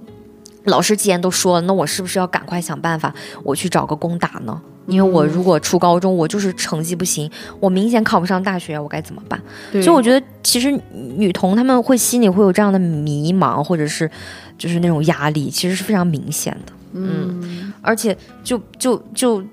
[0.67, 3.13] 老师既然都说了，那我是不是要赶快想办法，
[3.43, 4.61] 我去找个工打呢？
[4.85, 9.37] 因为我如果初高中，我就是成绩不行，我明显考不上大学，我该怎么办？
[9.73, 14.09] 所以我觉得，其实女童她们会心里会有这样的迷茫，或者是
[14.57, 16.71] 就是那种压力，其实是非常明显的。
[16.93, 19.43] 嗯而且就就就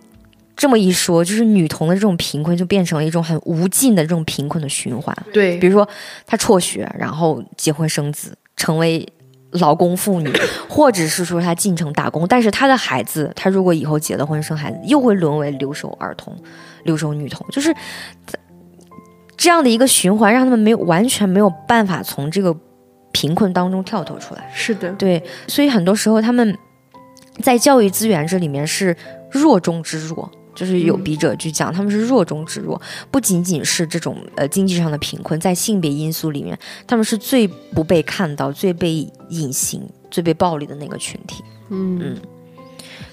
[0.57, 5.15] 这么一说，就是女童的这种贫困就变成了一种很无尽的这种贫困的循环。
[5.33, 5.87] 对比如说，
[6.25, 9.05] 她辍学，然后结婚生子，成为
[9.55, 10.31] 劳工妇女，
[10.69, 16.37] 或者是说她进城打工，但是她的孩子，她如果以后结了婚生孩子，又会沦为留守儿童、
[16.85, 17.75] 留守女童，就是
[19.37, 22.55] 这样的一个循环，让他们没有完全没有办法从这个
[23.13, 24.51] 贫困当中跳脱出来。
[24.53, 26.57] 是的，对，所以很多时候他们
[27.43, 28.97] 在教育资源这里面是
[29.31, 30.31] 弱中之弱。
[30.55, 32.81] 就是有笔者去讲，他们是弱中之弱，
[33.11, 41.43] 不仅仅是这种呃经济上的贫困，在性别因素里面，他们是最不被看到、最被隐形、最被暴力的那个群体。
[41.71, 41.99] 嗯。
[42.01, 42.17] 嗯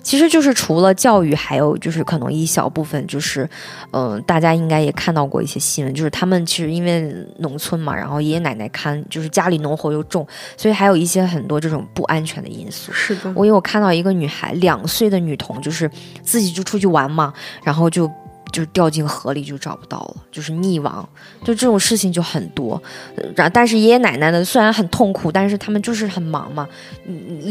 [0.04, 3.48] 其实就是除了教育，还有就是可能一小部分就是，
[3.92, 10.26] 嗯、大家应该也看到过一些新闻，就是他们其实因为农村嘛，然后爷爷奶奶看，就是家里农活又重，
[10.58, 12.92] 所以还有一些很多这种不安全的因素。
[12.92, 15.90] 是的，我有看到一个女孩，两岁的女童，就是
[16.24, 17.34] 自己就出去玩嘛，
[17.64, 18.10] 然后就
[18.52, 21.08] 就掉进河里就找不到了，就是溺亡，
[21.44, 22.82] 就这种事情就很多。
[23.16, 26.68] 呃然但是爷爷奶奶呢，虽然很痛苦，但是他们就是很忙嘛，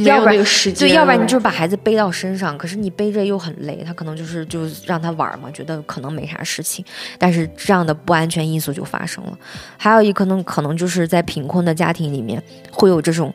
[0.05, 0.37] 要不然
[0.79, 6.85] 对，要不然你就是把孩子背到身上，可是你背着又很累，他可能就是就让他玩嘛，觉得可能没啥事情，
[7.19, 9.39] 但是这样的不安全因素就发生了。
[9.77, 13.33] 还有一可能可能就是在贫困的家庭里面会有这种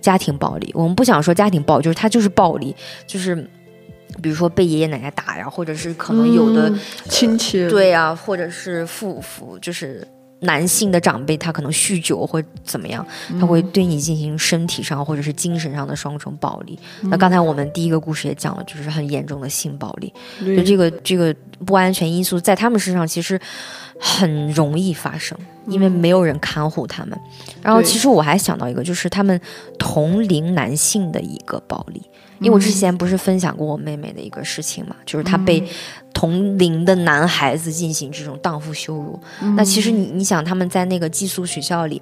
[0.00, 2.74] 家庭暴力，我们不想说家庭暴力，就是他就是暴力，
[3.06, 3.48] 就是
[4.22, 10.06] 比如说被爷爷奶奶打呀，或者是可能有的、嗯亲戚，对呀、或者是父父就是。
[10.42, 13.06] 男性的长辈他可能酗酒或怎么样，
[13.38, 16.78] 他会对你进行身体上或者是精神上的双重暴力。
[17.02, 20.10] 那刚才我们第一个故事也讲了，就是很严重的性暴力。
[20.38, 21.36] 就这个这个
[21.66, 23.38] 不安全因素在他们身上其实
[24.00, 27.16] 很容易发生，因为没有人看护他们。
[27.62, 29.38] 然后其实我还想到一个，就是他们
[29.78, 32.02] 同龄男性的一个暴力。
[32.40, 35.62] 因为我之前不是分享过我妹妹的一个事情嘛，就是她被
[36.14, 39.20] 同龄的男孩子进行这种荡妇羞辱。
[39.54, 42.00] 那其实你你想，他们在那个寄宿学校里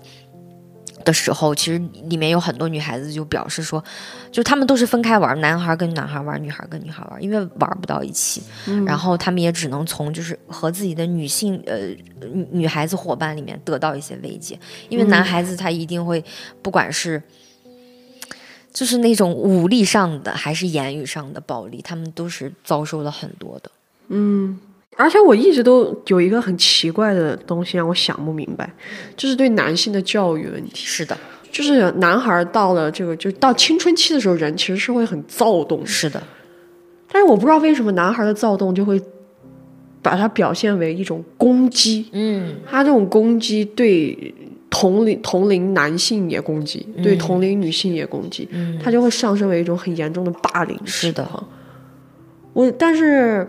[1.09, 3.83] 的时候，其实里面有很多女孩子就表示说，
[4.31, 8.43] 就他们都是分开玩，男孩跟男孩玩，女孩跟女孩玩，因为玩不到一起，
[8.87, 11.79] 然后他们也只能从就是和自己的女性呃
[12.21, 14.59] 女女孩子伙伴里面得到一些慰藉，
[14.91, 16.23] 因为男孩子他一定会
[16.61, 17.23] 不管是。
[18.71, 23.71] 就是那种武力上的还是言语上的暴力，他们都是遭受了很多的。
[24.99, 28.69] 而且我一直都有一个很奇怪的东西让我想不明白，
[29.17, 30.85] 就是对男性的教育问题。
[30.85, 31.17] 是的，
[31.53, 36.21] 就是男孩到了这个就到青春期的时候，人其实是会很躁动，是的，
[37.13, 39.01] 但是我不知道为什么男孩的躁动就会
[40.03, 44.35] 把它表现为一种攻击，嗯，他这种攻击对
[44.69, 48.77] 同龄同龄男性也攻击，对同龄女性也攻击，嗯。
[48.83, 50.77] 他就会上升为一种很严重的霸凌。
[50.85, 51.25] 是的，
[52.53, 53.49] 我但是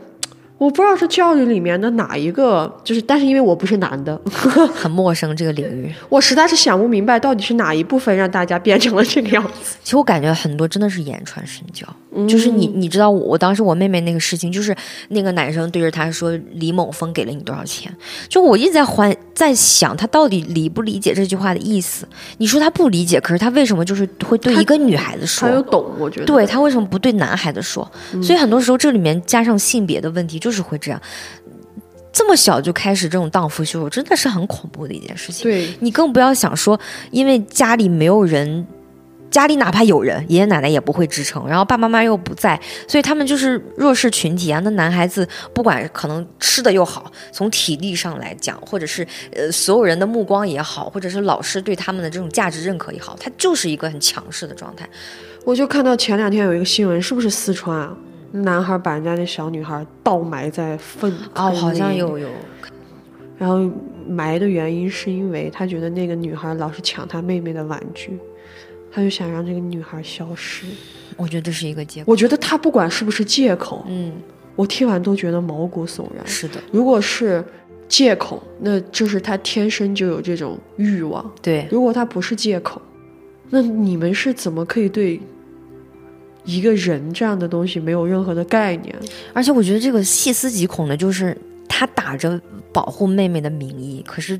[0.59, 4.19] 我不知道是教育里面的哪一个，就是但是因为我不是男的，
[4.75, 5.91] 很陌生这个领域。
[6.09, 9.77] 我实在是想不明白到底是哪一部分让大家变成了这个样子。
[9.81, 11.87] 其实我感觉很多真的是言传身教，
[12.27, 14.75] 就是你你知道我我当时我妹妹那个事情，就是
[15.07, 17.89] 那个男生对着她说李某峰给了你多少钱，
[18.27, 22.05] 就我一直在怀在想他到底理不理解这句话的意思。
[22.39, 25.55] 你说他不理解，可是他为什么就是会对一个女孩子说他？
[25.55, 27.89] 有懂，我觉得对他为什么不对男孩子说？
[28.21, 31.01] 所以很多时候这里面加上性别的问题，就是会这样。
[32.11, 35.49] 这么小就开始这种荡妇羞辱，真的是很恐怖的一件事情。
[35.49, 36.77] 对你更不要想说，
[37.11, 38.65] 因为家里没有人，
[39.29, 44.59] 家里哪怕有人，爷爷奶奶也不会支撑，然后爸爸妈妈又不在，所以他们就是弱势群体啊。
[44.63, 54.89] 那男孩子不管可能吃的又好，从体力上来讲，或者是呃所有人的目光也好，或者是老师对他们的这种价值认可也好，他就是一个很强势的状态。
[55.45, 57.95] 我就看到前两天有一个新闻，是不是四川啊？
[58.31, 62.29] 男孩把人家那小女孩倒埋在粪哦，好像有有，
[63.37, 63.69] 然后
[64.07, 68.17] 埋的原因是因为他觉得那个女孩老是抢他妹妹的玩具，
[68.91, 70.65] 他就想让这个女孩消失。
[71.17, 72.11] 我觉得这是一个借口。
[72.11, 74.13] 我觉得他不管是不是借口，嗯，
[74.55, 76.25] 我听完都觉得毛骨悚然。
[76.25, 77.43] 是的，如果是
[77.87, 82.81] 借口，那就是他天生就有这种欲望；对，如果他不是借口，
[83.49, 85.19] 那你们是怎么可以对
[86.49, 88.95] 一个人这样的东西没有任何的概念？
[89.33, 91.37] 而且我觉得这个细思极恐的就是
[91.67, 92.39] 他打着
[92.73, 94.39] 保护妹妹的名义，可是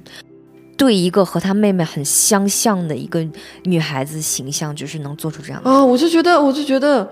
[0.76, 3.26] 对一个和他妹妹很相像的一个
[3.64, 5.70] 女孩子形象，就是能做出这样的。
[5.70, 7.07] 啊，我就觉得，我就觉得，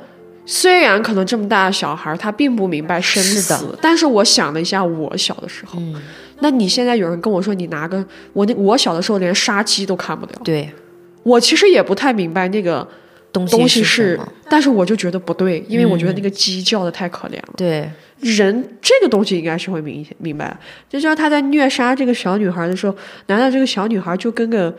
[0.45, 6.01] 虽然可能这么大的小孩他并不明白生是死，但是我想了一下，我小的时候，嗯，
[6.39, 10.71] 那你现在有人跟我说你拿个我那我小的时候连杀鸡都看不了，对，
[11.23, 12.87] 我其实也不太明白那个
[13.45, 14.19] 东东西是
[14.49, 17.53] 但是我就觉得不对，因为我觉得嗯那个鸡叫的太可怜了。
[17.55, 20.57] 对，人这个东西应该是会明显明白，
[20.89, 22.95] 就像他在虐杀这个小女孩的时候，
[23.27, 24.73] 难道这个小女孩就跟个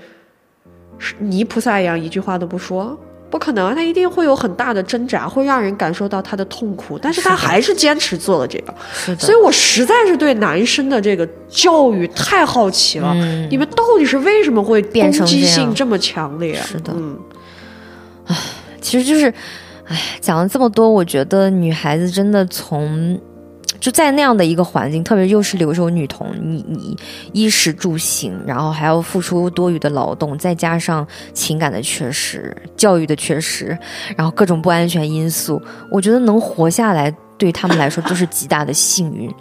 [1.18, 2.98] 泥菩萨一样，一句话都不说？
[3.30, 8.74] 不可能，她一定会有很大的挣扎，会让人感受到她的痛苦，但是她还是坚持做了这个。
[9.18, 16.54] 所以我实在是对男生的这个教育太好奇了，嗯你们到底是为什么会攻击性这么强烈？
[16.54, 17.18] 是的嗯，
[18.80, 19.32] 其实就是，
[19.86, 23.18] 唉，讲了这么多，我觉得女孩子真的从
[23.80, 26.96] 就在那样的一个环境，特别又是留守女童，你你
[27.32, 33.76] 衣食住行，然后还要付出多余的劳动，再加上情感的缺失、教育的缺失，
[34.16, 35.60] 然后各种不安全因素，
[35.90, 39.32] 我觉得能活下来，对他们来说都是极大的幸运。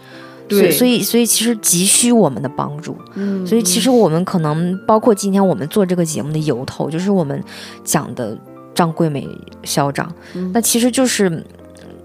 [0.49, 2.97] 对，所以，所以，其实急需我们的帮助。
[3.15, 7.43] 嗯，所以，其实我们可能包括今天我们做这个节目的由头，就是我们
[7.83, 8.38] 讲的
[8.78, 9.28] 张桂梅
[9.63, 10.13] 校长。
[10.36, 11.43] 嗯那其实就是嗯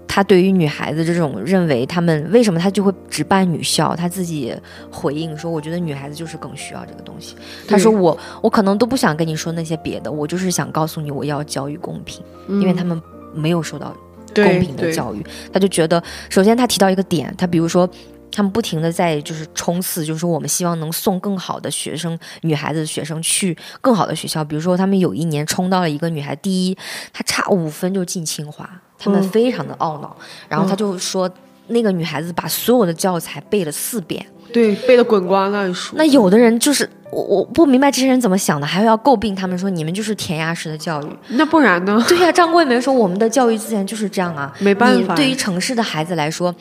[0.07, 3.95] 他对于女孩子这种认为，他们为什么他就会只办女校？
[3.95, 4.53] 他自己
[4.91, 7.35] 回应说：“我觉得女孩子就是更需要这个东西。”
[7.67, 12.21] 他说对我：“我可能都不想跟你说那些别的，我就是想告诉你，我要教育公平，
[12.61, 13.01] 因为他们
[13.33, 13.95] 没有受到
[14.35, 15.25] 公平的教育。
[15.51, 17.89] 他就觉得，首先他提到一个点，他比如说。
[18.33, 24.43] 他们不停的在就是冲刺，就是说我们希望能送更好的学生，女孩子的学生去更好的学校。
[24.43, 26.77] 比如说，他们有一年冲到了一个女孩第一，
[27.13, 30.17] 她差五分就进清华，他们嗯非常的懊恼。
[30.49, 31.29] 然后他就说，
[31.67, 34.25] 那个女孩子把所有的教材背了四遍。
[34.51, 35.95] 对背的滚瓜烂熟。
[35.95, 41.07] 那有的人就是我我不明白这些人怎么想的，还要诟病他们说你们就是填鸭式的教育。
[41.29, 42.03] 那不然呢？
[42.07, 46.53] 对呀、张桂梅说我们的教育资源就是这样啊，没办法，对于城市的孩子来说，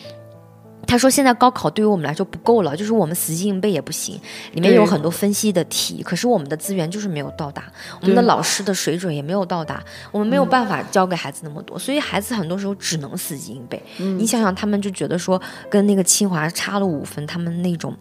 [0.87, 4.20] 他说现在高考对于我们来说不够了，就是我们死记硬背也不行，
[4.53, 7.64] 里面有很多分析的题，可是我们的资源就是没有到达，
[8.01, 13.83] 我们的老师的水准也没有到达，我们没有办法教给孩子那么多，所以孩子很多时候只能死记硬背。
[13.99, 17.97] 嗯你想想，他们就觉得说跟那个清华差了五分，他们那种。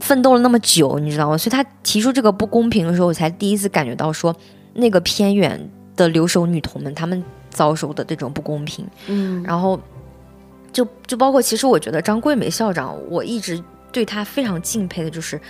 [0.00, 1.36] 奋斗了那么久，你知道吗？
[1.36, 4.34] 所以他提出这个不公平的时候，我才第一次感觉到说，
[4.72, 5.60] 那个偏远
[5.94, 8.82] 的留守女童们，她们遭受的这种不公平。
[9.08, 9.78] 嗯，然后
[10.72, 13.62] 就就包括，其实我觉得张桂梅校长，我一直
[13.92, 15.40] 对她非常敬佩的就是。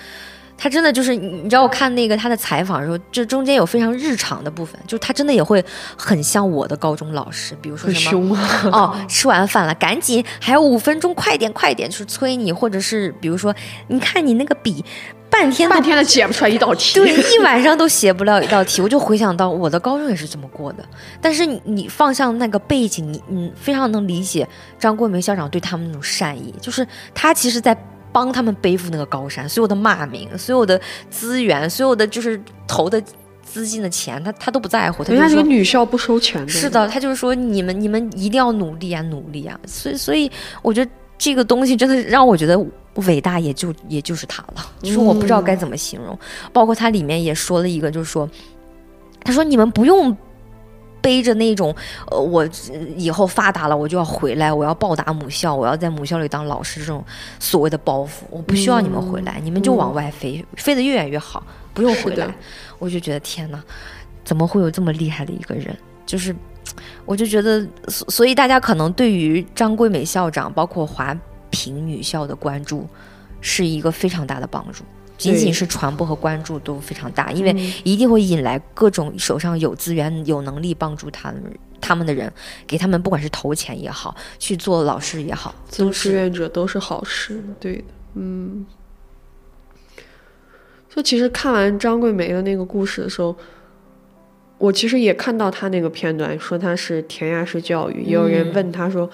[0.62, 5.64] 她真的就是，你你知道，我看那个她的采访的时候，就中间有非常日常的部分，就是她真的也会
[5.96, 8.70] 很像我的高中老师，比如说什么啊。
[8.70, 13.54] 哦，吃完饭了，赶紧还有五分钟，快点快点，就是催你，或者是比如说，
[13.88, 14.84] 你看你那个笔，
[15.31, 16.99] 半天半天都解不出来一道题。
[16.99, 20.85] 对，一晚上都写不了一道题，我就回想到我的高中也是这么过的。
[21.20, 24.47] 但是你你放下那个背景，你你非常能理解
[24.78, 27.76] 张桂梅校长对他们那种善意，就是他其实在
[28.12, 30.78] 帮他们背负那个高山，所有的骂名，所有的
[31.09, 33.01] 资源，所有的就是投的
[33.43, 35.43] 资金的钱，他他都不在乎，他人家这个。
[35.43, 36.49] 女校不收钱的。
[36.49, 39.59] 是，的，他就是说你们你们一定要努力啊，努力啊！
[39.66, 42.59] 所以所以我觉得这个东西真的让我觉得
[43.01, 46.18] 伟大，也就也就是他了，就是我不知道该怎么形容。
[46.53, 48.28] 包括他里面也说了一个，就是说，
[49.24, 50.16] 他说你们不用
[51.01, 51.74] 背着那种
[52.11, 57.05] 呃，我呃以后发达了我就要回来，我要报答母校，我要在母校里当老师这种
[57.38, 61.42] 所谓的包袱，我不需要你们回来，你们就往外飞，飞得越远越好，
[61.72, 62.26] 不用回来。
[62.78, 63.62] 我就觉得天哪，
[64.24, 65.76] 怎么会有这么厉害的一个人？
[66.05, 66.34] 就是，
[67.07, 71.16] 我就觉得，所所以大家可能对于张桂梅校长，包括华
[71.51, 72.88] 坪女校的关注，
[73.40, 74.84] 是一个非常大的帮助。
[75.18, 81.42] 仅仅是传播和关注都非常大，因为嗯一定会引来各种手上有资源、有能力帮助他们
[81.78, 82.32] 他们的人，
[82.66, 87.42] 给他们不管是投钱也好，去做老师也好，做志愿者都是好事。
[87.61, 87.84] 对的，
[88.14, 88.64] 嗯。
[90.88, 93.36] 就其实看完张桂梅的那个故事的时候，
[94.57, 99.11] 我其实也看到她那个片段，说她是填鸭式教育，也有人问她说。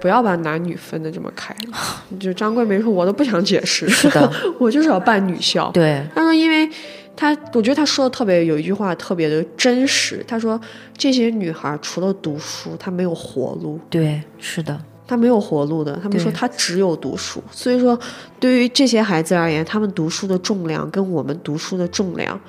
[0.00, 1.54] 不要把男女分的这么开，
[2.18, 5.70] 就张桂梅说，我都不想解释，是的， 我就是要办女校。
[5.72, 6.68] 对，她说，因为
[7.16, 10.24] 她，我觉得她说的特别有一句话特别的真实。
[10.26, 10.60] 她说，
[10.96, 15.98] 这些女孩除了读书，她没有活路，对，是的，她没有活路的。
[16.02, 17.98] 他们说对她只有读书，所以说
[18.38, 22.40] 对于这些孩子而言，他们读书的重量跟我们读书的重量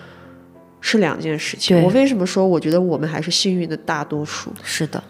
[0.82, 1.82] 是两件事情。
[1.82, 4.52] 我为什么说我觉得我们还是幸运的大多数？
[4.64, 5.04] 是的，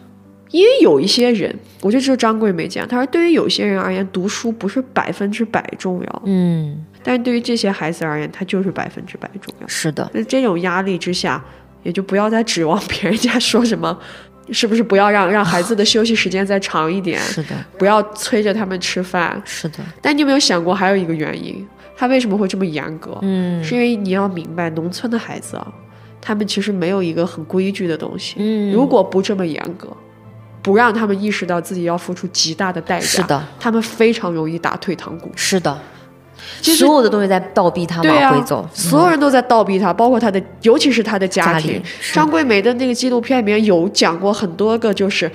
[0.52, 9.68] 因为有一些人，我觉得这是张桂梅讲，她说对于有些人而言，读书不是百分之百重要，嗯，但是对于这些孩子而言，他就是百分之百重要。
[9.68, 11.44] 是的，那这种压力之下，
[11.84, 13.96] 也就不要再指望别人家说什么，
[14.52, 17.20] 是不是不要让让孩子的休息时间再长一点？
[17.20, 19.40] 是的，不要催着他们吃饭。
[19.46, 21.64] 是的，但你有没有想过，还有一个原因，
[21.96, 23.18] 他为什么会这么严格？
[23.22, 25.72] 嗯是因为你要明白，农村的孩子啊，
[26.20, 28.38] 他们其实没有一个很规矩的东西。
[28.40, 29.88] 嗯，如果不这么严格，
[30.70, 35.32] 不让他们意识到自己要付出极大的代价，是的，他们非常容易打退堂鼓。
[35.36, 35.76] 是的，
[36.62, 41.82] 其实所有的东西在倒逼他往回走，，所有人都在倒逼他，包括他的，尤其是他的家庭。
[42.14, 45.32] 张桂梅的那个纪录片里面有讲过很多个，就是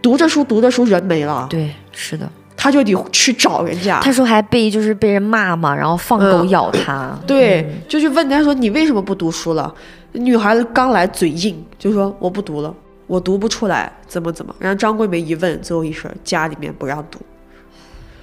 [0.00, 2.26] 读着书读着书人没了，对，是的。
[2.56, 4.00] 他就得去找人家。
[4.00, 6.48] 他说还被就是被人骂嘛，然后放狗嗯。
[6.48, 9.70] 咬他，对，就去问他说你为什么不读书了？
[10.12, 12.74] 女孩子刚来嘴硬，就说我不读了，
[13.10, 14.54] 我读不出来，怎么怎么。
[14.60, 17.18] 然后张桂梅一问，最后一声家里面不让读。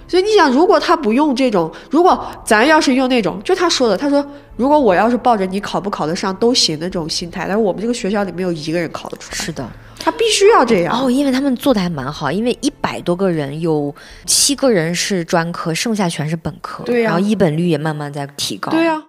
[0.07, 4.25] 所以你想，如果他不用这种，如果咱要是用那种，就他说的，他说
[4.55, 9.69] 如果我要是抱着你考不考得上都行的这种心态，但是我们这个学校里没有一个人考得出来，是的。
[9.99, 10.97] 他必须要这样。
[10.97, 13.93] 哦，因为他们做的还蛮好，因为一百多个人有
[14.25, 19.03] 七个人是专科，剩下全是本科，对呀然后一本率也慢慢在提高，对呀、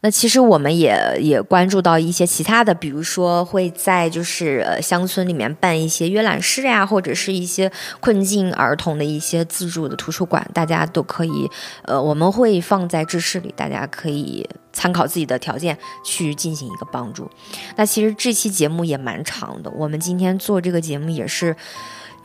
[0.00, 7.70] 那其实我们也也关注到一些其他的，比如说会在就是乡村里面办一些阅览室呀，或者是一些
[8.00, 11.50] 困境儿童的一些自助的图书馆，大家都可以
[11.82, 17.30] 呃我们会放在知识里，大家可以参考自己的条件去进行一个帮助。
[17.76, 21.56] 那其实这期节目也蛮长的，我们今天做这个节目也是。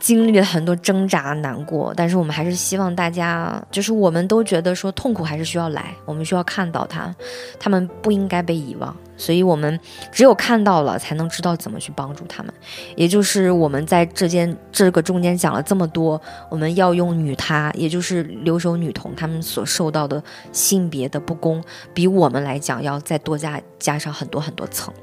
[0.00, 7.14] 经历了很多挣扎、难过，但是我们还是希望大家，就是我们都觉得说痛苦还是需要来，我们需要看到它，
[7.58, 9.78] 他们不应该被遗忘，所以我们
[10.10, 12.52] 只有看到了，才能知道怎么去帮助他们。
[12.96, 24.94] 也就是我们在这件这个中间讲了这么多，我们要用女她，也就是留守女童她们所受到的性别的不公，比我们来讲要再多加加上很多很多层，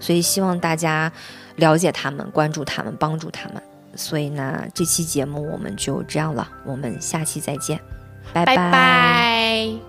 [0.00, 1.12] 所以希望大家
[1.56, 3.62] 了解他们，关注他们，帮助他们。
[3.96, 7.80] 所以呢，这期节目我们就这样了，我们下期再见，
[8.32, 9.85] 拜拜。